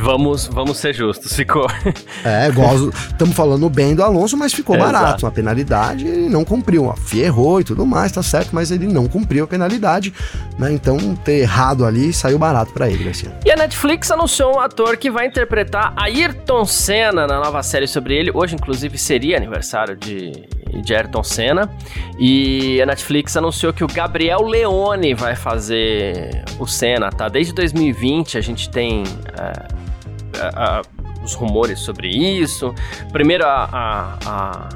[0.00, 1.66] Vamos, vamos ser justos, ficou.
[2.24, 5.04] É, igual estamos falando bem do Alonso, mas ficou é, barato.
[5.04, 5.26] Exato.
[5.26, 6.90] Uma penalidade, ele não cumpriu.
[6.90, 10.12] A FIA errou e tudo mais, tá certo, mas ele não cumpriu a penalidade,
[10.58, 10.72] né?
[10.72, 13.32] Então, ter errado ali saiu barato para ele, Garcia.
[13.44, 18.14] E a Netflix anunciou um ator que vai interpretar Ayrton Senna na nova série sobre
[18.14, 18.30] ele.
[18.32, 20.32] Hoje, inclusive, seria aniversário de,
[20.82, 21.70] de Ayrton Senna.
[22.18, 27.28] E a Netflix anunciou que o Gabriel Leone vai fazer o Senna, tá?
[27.28, 29.02] Desde 2020 a gente tem.
[29.02, 29.87] Uh,
[31.22, 32.74] os rumores sobre isso.
[33.12, 34.68] Primeiro a, a,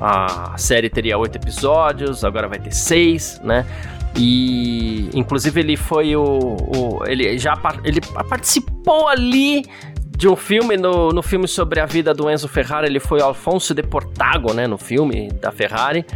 [0.00, 3.66] a, a série teria oito episódios, agora vai ter seis, né?
[4.18, 9.64] E inclusive ele foi o, o, ele já ele participou ali
[10.16, 13.74] de um filme no, no filme sobre a vida do Enzo Ferrari, ele foi Alfonso
[13.74, 16.06] de Portago, né, no filme da Ferrari.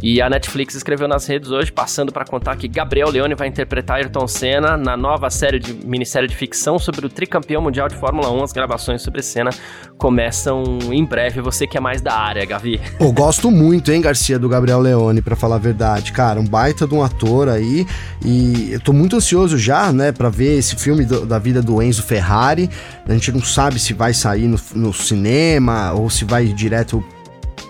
[0.00, 3.96] E a Netflix escreveu nas redes hoje, passando para contar que Gabriel Leone vai interpretar
[3.96, 8.30] Ayrton Senna na nova série de minissérie de ficção sobre o tricampeão mundial de Fórmula
[8.30, 8.44] 1.
[8.44, 9.50] As gravações sobre Senna
[9.96, 11.40] começam em breve.
[11.40, 12.80] Você que é mais da área, Gavi.
[12.96, 16.12] Pô, gosto muito, hein, Garcia, do Gabriel Leone, para falar a verdade.
[16.12, 17.84] Cara, um baita de um ator aí.
[18.24, 21.82] E eu tô muito ansioso já, né, para ver esse filme do, da vida do
[21.82, 22.70] Enzo Ferrari.
[23.06, 27.04] A gente não sabe se vai sair no, no cinema ou se vai direto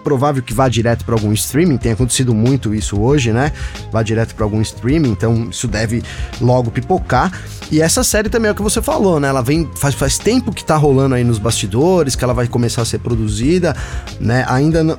[0.09, 3.53] provável que vá direto para algum streaming, tem acontecido muito isso hoje, né?
[3.93, 6.03] Vá direto para algum streaming, então isso deve
[6.41, 7.31] logo pipocar.
[7.71, 9.29] E essa série também é o que você falou, né?
[9.29, 12.81] Ela vem faz, faz tempo que tá rolando aí nos bastidores, que ela vai começar
[12.81, 13.77] a ser produzida,
[14.19, 14.47] né?
[14.49, 14.99] Ainda não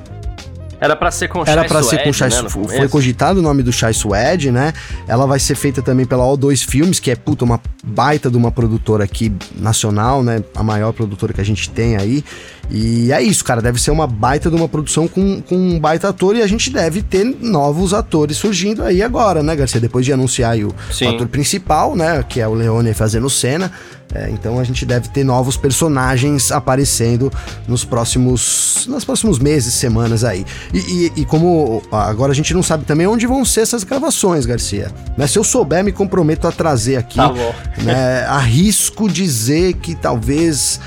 [0.80, 3.70] era para ser com Era para ser com Chai né, Foi cogitado o nome do
[3.70, 4.72] Chai Suede, né?
[5.06, 8.50] Ela vai ser feita também pela O2 Filmes, que é, puta, uma baita de uma
[8.50, 10.42] produtora aqui nacional, né?
[10.54, 12.24] A maior produtora que a gente tem aí.
[12.70, 13.60] E é isso, cara.
[13.60, 16.70] Deve ser uma baita de uma produção com, com um baita ator e a gente
[16.70, 19.80] deve ter novos atores surgindo aí agora, né, Garcia?
[19.80, 22.24] Depois de anunciar o, o ator principal, né?
[22.26, 23.70] Que é o Leone fazendo cena.
[24.14, 27.32] É, então a gente deve ter novos personagens aparecendo
[27.66, 30.44] nos próximos, nos próximos meses, semanas aí.
[30.72, 34.46] E, e, e, como agora a gente não sabe também onde vão ser essas gravações,
[34.46, 34.90] Garcia.
[35.16, 35.26] Né?
[35.26, 37.16] Se eu souber, me comprometo a trazer aqui.
[37.16, 37.54] Tá bom.
[37.82, 38.24] Né?
[38.24, 40.80] Arrisco dizer que talvez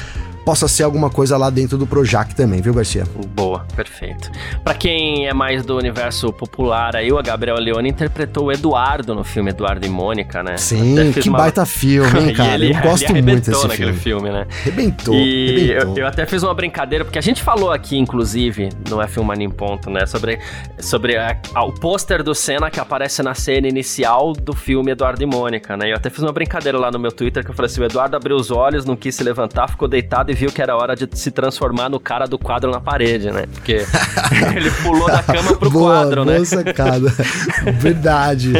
[0.45, 3.05] possa ser alguma coisa lá dentro do Projac também, viu, Garcia?
[3.35, 4.31] Boa, perfeito.
[4.63, 9.23] Para quem é mais do universo popular, aí o Gabriel Leone interpretou o Eduardo no
[9.23, 10.57] filme Eduardo e Mônica, né?
[10.57, 11.37] Sim, que uma...
[11.37, 12.55] baita filme, hein, cara?
[12.55, 13.93] ele, eu gosto ele muito desse filme.
[13.93, 14.45] filme, né?
[14.63, 15.97] Rebentou, e rebentou.
[15.97, 19.47] Eu, eu, até fiz uma brincadeira, porque a gente falou aqui, inclusive, no F1 Mania
[19.47, 20.05] em Ponto, né?
[20.05, 20.39] Sobre,
[20.79, 25.23] sobre a, a, o pôster do Senna que aparece na cena inicial do filme Eduardo
[25.23, 25.91] e Mônica, né?
[25.91, 28.15] Eu até fiz uma brincadeira lá no meu Twitter, que eu falei assim, o Eduardo
[28.15, 31.07] abriu os olhos, não quis se levantar, ficou deitado e viu que era hora de
[31.13, 33.45] se transformar no cara do quadro na parede, né?
[33.53, 33.85] Porque
[34.55, 36.45] ele pulou da cama pro boa, quadro, boa né?
[36.45, 37.13] Sacada.
[37.79, 38.51] Verdade.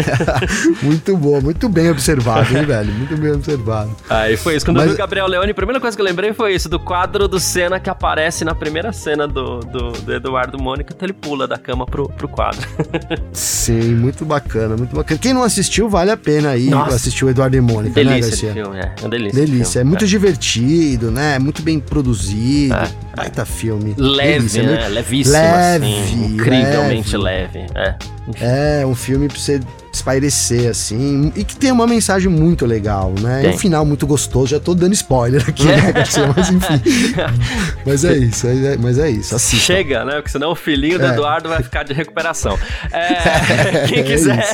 [0.82, 2.94] muito boa, muito bem observado, hein, velho?
[2.94, 3.96] Muito bem observado.
[4.10, 4.66] Aí foi isso.
[4.66, 4.86] Quando Mas...
[4.86, 7.28] eu vi o Gabriel Leone, a primeira coisa que eu lembrei foi isso, do quadro
[7.28, 11.48] do Senna que aparece na primeira cena do, do, do Eduardo Mônica, então ele pula
[11.48, 12.68] da cama pro, pro quadro.
[13.34, 15.20] Sim, muito bacana, muito bacana.
[15.20, 18.54] Quem não assistiu, vale a pena aí assistir o Eduardo e Mônica, delícia né, Garcia?
[18.54, 19.46] Filme, é, é delícia.
[19.46, 20.08] Delícia, é muito é.
[20.08, 21.36] divertido, né?
[21.36, 22.74] É muito bem produzido.
[22.76, 22.90] É.
[23.16, 23.96] Baita filme.
[23.98, 24.88] Leve, delícia, né?
[24.90, 27.60] Levíssimo, leve, assim, Incrivelmente leve.
[27.60, 27.72] leve.
[27.76, 27.96] É.
[28.40, 29.60] é, um filme pra você
[29.94, 33.46] espairecer, assim, e que tem uma mensagem muito legal, né?
[33.46, 36.24] E um final muito gostoso, já tô dando spoiler aqui, né, Garcia?
[36.36, 36.82] Mas enfim.
[37.86, 39.36] mas é isso, é, mas é isso.
[39.36, 39.66] Assista.
[39.66, 40.16] Chega, né?
[40.16, 41.10] Porque senão o filhinho do é.
[41.10, 42.58] Eduardo vai ficar de recuperação.
[42.92, 44.54] É, quem, é quiser,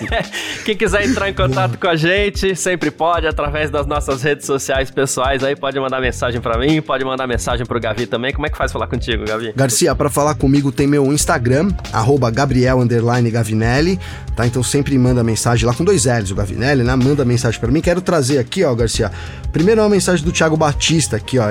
[0.66, 4.92] quem quiser entrar em contato com a gente, sempre pode, através das nossas redes sociais
[4.92, 8.34] pessoais aí, pode mandar mensagem para mim, pode mandar mensagem pro Gavi também.
[8.34, 9.54] Como é que faz falar contigo, Gavi?
[9.56, 13.32] Garcia, para falar comigo tem meu Instagram, arroba Gabriel Gavinelli,
[14.36, 14.46] tá?
[14.46, 16.96] Então sempre manda mensagem lá com dois L's, o Gavinelli, né?
[16.96, 17.82] Manda mensagem para mim.
[17.82, 19.12] Quero trazer aqui, ó, Garcia.
[19.52, 21.50] Primeiro é uma mensagem do Thiago Batista aqui, ó.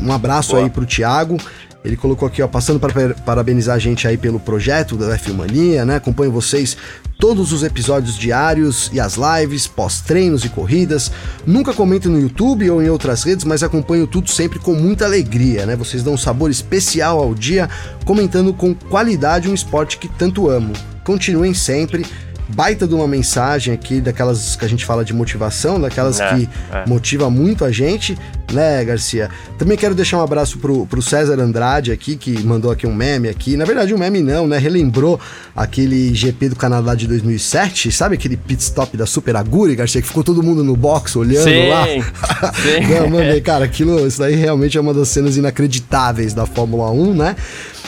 [0.00, 0.64] Um abraço Boa.
[0.64, 1.38] aí pro Thiago.
[1.84, 5.84] Ele colocou aqui, ó, passando para parabenizar a gente aí pelo projeto da F Mania,
[5.84, 5.96] né?
[5.96, 6.76] Acompanho vocês
[7.18, 11.10] todos os episódios diários e as lives, pós-treinos e corridas.
[11.44, 15.66] Nunca comento no YouTube ou em outras redes, mas acompanho tudo sempre com muita alegria,
[15.66, 15.74] né?
[15.74, 17.68] Vocês dão um sabor especial ao dia,
[18.04, 20.72] comentando com qualidade um esporte que tanto amo.
[21.04, 22.04] Continuem sempre
[22.48, 26.48] baita de uma mensagem aqui, daquelas que a gente fala de motivação, daquelas é, que
[26.72, 26.86] é.
[26.86, 28.16] motiva muito a gente,
[28.52, 29.30] né, Garcia?
[29.58, 33.28] Também quero deixar um abraço pro, pro César Andrade aqui, que mandou aqui um meme
[33.28, 33.56] aqui.
[33.56, 34.58] Na verdade, um meme não, né?
[34.58, 35.18] Relembrou
[35.56, 40.08] aquele GP do Canadá de 2007, sabe aquele pit stop da Super Aguri, Garcia, que
[40.08, 41.86] ficou todo mundo no box olhando sim, lá?
[41.86, 42.86] Sim.
[42.92, 47.14] não, mano, cara, aquilo, isso daí realmente é uma das cenas inacreditáveis da Fórmula 1,
[47.14, 47.36] né?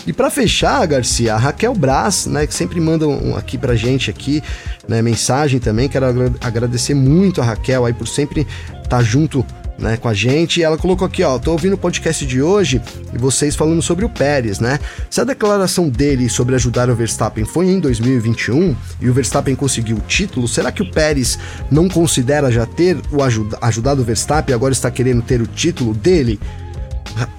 [0.07, 4.11] E para fechar, Garcia, a Raquel Braz, né, que sempre manda um, aqui pra gente
[4.11, 4.43] aqui,
[4.87, 6.07] né, mensagem também, quero
[6.41, 8.47] agradecer muito a Raquel aí por sempre
[8.83, 9.45] estar tá junto
[9.79, 10.61] né, com a gente.
[10.61, 12.81] E ela colocou aqui, ó, tô ouvindo o podcast de hoje
[13.13, 14.79] e vocês falando sobre o Pérez, né?
[15.11, 19.97] Se a declaração dele sobre ajudar o Verstappen foi em 2021 e o Verstappen conseguiu
[19.97, 21.39] o título, será que o Pérez
[21.71, 25.47] não considera já ter o ajuda, ajudado o Verstappen e agora está querendo ter o
[25.47, 26.39] título dele?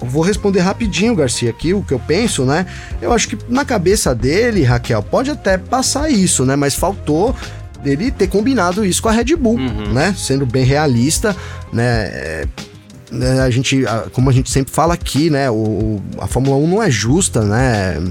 [0.00, 2.66] Vou responder rapidinho, Garcia, aqui o que eu penso, né?
[3.00, 6.56] Eu acho que na cabeça dele, Raquel, pode até passar isso, né?
[6.56, 7.34] Mas faltou
[7.84, 9.92] ele ter combinado isso com a Red Bull, uhum.
[9.92, 10.14] né?
[10.16, 11.36] Sendo bem realista,
[11.72, 12.06] né?
[12.06, 12.48] É,
[13.10, 15.50] né, a gente, como a gente sempre fala aqui, né?
[15.50, 18.02] O, a Fórmula 1 não é justa, né?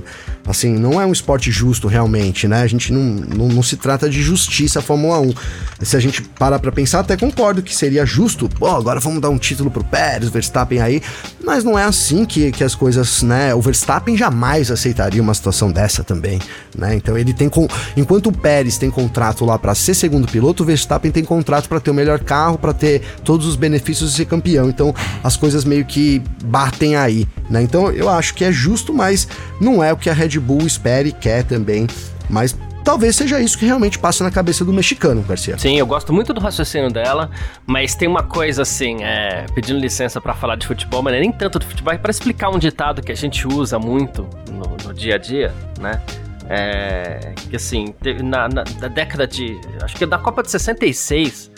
[0.47, 2.61] Assim, não é um esporte justo realmente, né?
[2.61, 5.33] A gente não, não, não se trata de justiça a Fórmula 1.
[5.81, 9.29] Se a gente parar pra pensar, até concordo que seria justo, pô, agora vamos dar
[9.29, 11.01] um título pro Pérez, Verstappen aí,
[11.43, 13.55] mas não é assim que, que as coisas, né?
[13.55, 16.39] O Verstappen jamais aceitaria uma situação dessa também,
[16.77, 16.95] né?
[16.95, 17.67] Então ele tem com
[17.97, 21.79] enquanto o Pérez tem contrato lá para ser segundo piloto, o Verstappen tem contrato para
[21.79, 24.69] ter o melhor carro, para ter todos os benefícios de ser campeão.
[24.69, 24.93] Então
[25.23, 27.63] as coisas meio que batem aí, né?
[27.63, 29.27] Então eu acho que é justo, mas
[29.59, 31.87] não é o que a Red Red Bull espere e quer também,
[32.29, 35.57] mas talvez seja isso que realmente passa na cabeça do mexicano, Garcia.
[35.57, 37.31] Sim, eu gosto muito do raciocínio dela,
[37.65, 41.31] mas tem uma coisa assim, é, pedindo licença para falar de futebol, mas é nem
[41.31, 44.93] tanto de futebol, é para explicar um ditado que a gente usa muito no, no
[44.93, 46.01] dia a dia, né?
[46.47, 49.59] É, que assim, na, na, na, década de.
[49.81, 51.51] Acho que da Copa de 66.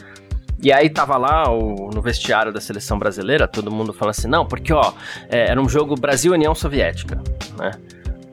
[0.64, 4.46] E aí tava lá o, no vestiário da seleção brasileira, todo mundo falando assim, não,
[4.46, 4.94] porque ó,
[5.30, 7.22] é, era um jogo Brasil-União Soviética,
[7.60, 7.72] né?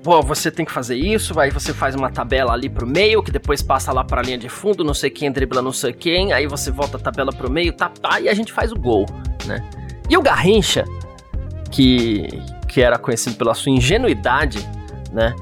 [0.05, 3.32] Pô, você tem que fazer isso, aí você faz uma tabela ali pro meio, que
[3.32, 6.46] depois passa lá pra linha de fundo, não sei quem dribla não sei quem, aí
[6.46, 9.07] você volta a tabela pro meio, tá, tá, e a gente faz o gol,
[9.46, 9.66] né?
[10.09, 10.84] E o Garrincha,
[11.70, 12.28] que,
[12.68, 14.59] que era conhecido pela sua ingenuidade,
[15.11, 15.34] né?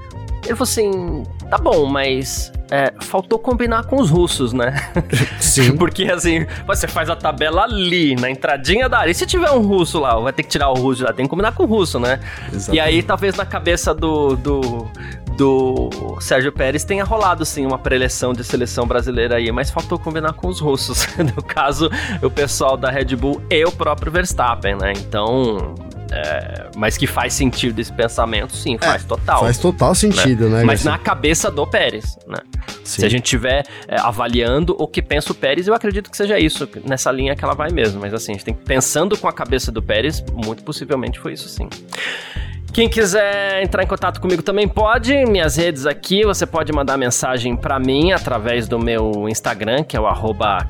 [0.45, 4.75] Ele falou assim: tá bom, mas é, faltou combinar com os russos, né?
[5.39, 5.77] Sim.
[5.77, 9.11] Porque assim, você faz a tabela ali, na entradinha da área.
[9.11, 11.31] E se tiver um russo lá, vai ter que tirar o russo lá, tem que
[11.31, 12.19] combinar com o russo, né?
[12.51, 12.75] Exatamente.
[12.75, 14.89] E aí, talvez na cabeça do, do,
[15.37, 20.33] do Sérgio Pérez tenha rolado sim uma preleção de seleção brasileira aí, mas faltou combinar
[20.33, 21.07] com os russos.
[21.23, 21.91] No caso,
[22.23, 24.93] o pessoal da Red Bull e o próprio Verstappen, né?
[24.97, 25.75] Então,
[26.13, 29.41] é, mas que faz sentido esse pensamento, sim, faz é, total.
[29.41, 30.59] Faz total sentido, né?
[30.59, 32.37] né mas na cabeça do Pérez, né?
[32.85, 36.39] Se a gente estiver é, avaliando o que pensa o Pérez, eu acredito que seja
[36.39, 38.01] isso, nessa linha que ela vai mesmo.
[38.01, 41.49] Mas assim, a gente tem pensando com a cabeça do Pérez, muito possivelmente foi isso
[41.49, 41.69] sim.
[42.73, 45.15] Quem quiser entrar em contato comigo também pode.
[45.27, 50.01] Minhas redes aqui, você pode mandar mensagem para mim através do meu Instagram, que é
[50.01, 50.07] o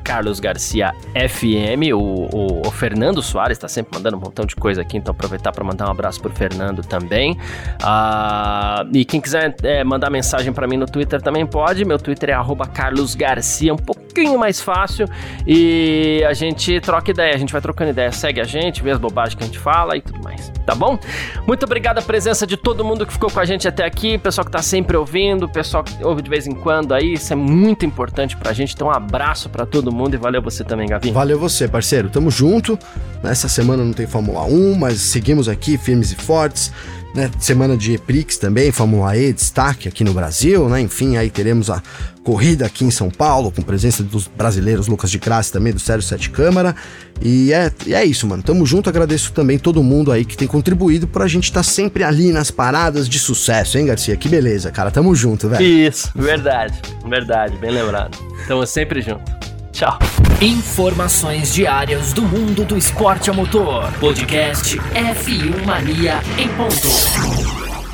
[0.03, 1.93] carlosgarciafm.
[1.93, 5.53] O, o, o, Fernando Soares está sempre mandando um montão de coisa aqui, então aproveitar
[5.53, 7.37] para mandar um abraço pro Fernando também.
[7.81, 11.85] Uh, e quem quiser é, mandar mensagem para mim no Twitter também pode.
[11.85, 15.07] Meu Twitter é carlosgarcia, um pouquinho mais fácil.
[15.47, 18.11] E a gente troca ideia, a gente vai trocando ideia.
[18.11, 20.51] Segue a gente, vê as bobagens que a gente fala e tudo mais.
[20.65, 20.99] Tá bom?
[21.47, 24.17] Muito obrigado obrigado a presença de todo mundo que ficou com a gente até aqui,
[24.17, 27.35] pessoal que tá sempre ouvindo, pessoal que ouve de vez em quando aí, isso é
[27.35, 28.73] muito importante pra gente.
[28.73, 31.11] Então, um abraço para todo mundo e valeu você também, Gavi.
[31.11, 32.09] Valeu você, parceiro.
[32.09, 32.77] Tamo junto.
[33.21, 36.71] Nessa semana não tem Fórmula 1, mas seguimos aqui firmes e fortes.
[37.13, 40.81] Né, semana de Eprix também, Fórmula E, destaque aqui no Brasil, né?
[40.81, 41.79] Enfim, aí teremos a
[42.23, 46.01] corrida aqui em São Paulo, com presença dos brasileiros Lucas de Graça também, do Sério
[46.01, 46.75] Sete Câmara.
[47.21, 48.41] E é, e é isso, mano.
[48.41, 52.03] Tamo junto, agradeço também todo mundo aí que tem contribuído pra gente estar tá sempre
[52.03, 54.15] ali nas paradas de sucesso, hein, Garcia?
[54.15, 54.89] Que beleza, cara.
[54.89, 55.63] Tamo junto, velho.
[55.63, 58.17] Isso, verdade, verdade, bem lembrado.
[58.47, 59.31] Tamo sempre junto.
[59.71, 59.97] Tchau.
[60.41, 63.91] Informações diárias do mundo do esporte a motor.
[63.99, 67.72] Podcast F1 Mania em ponto.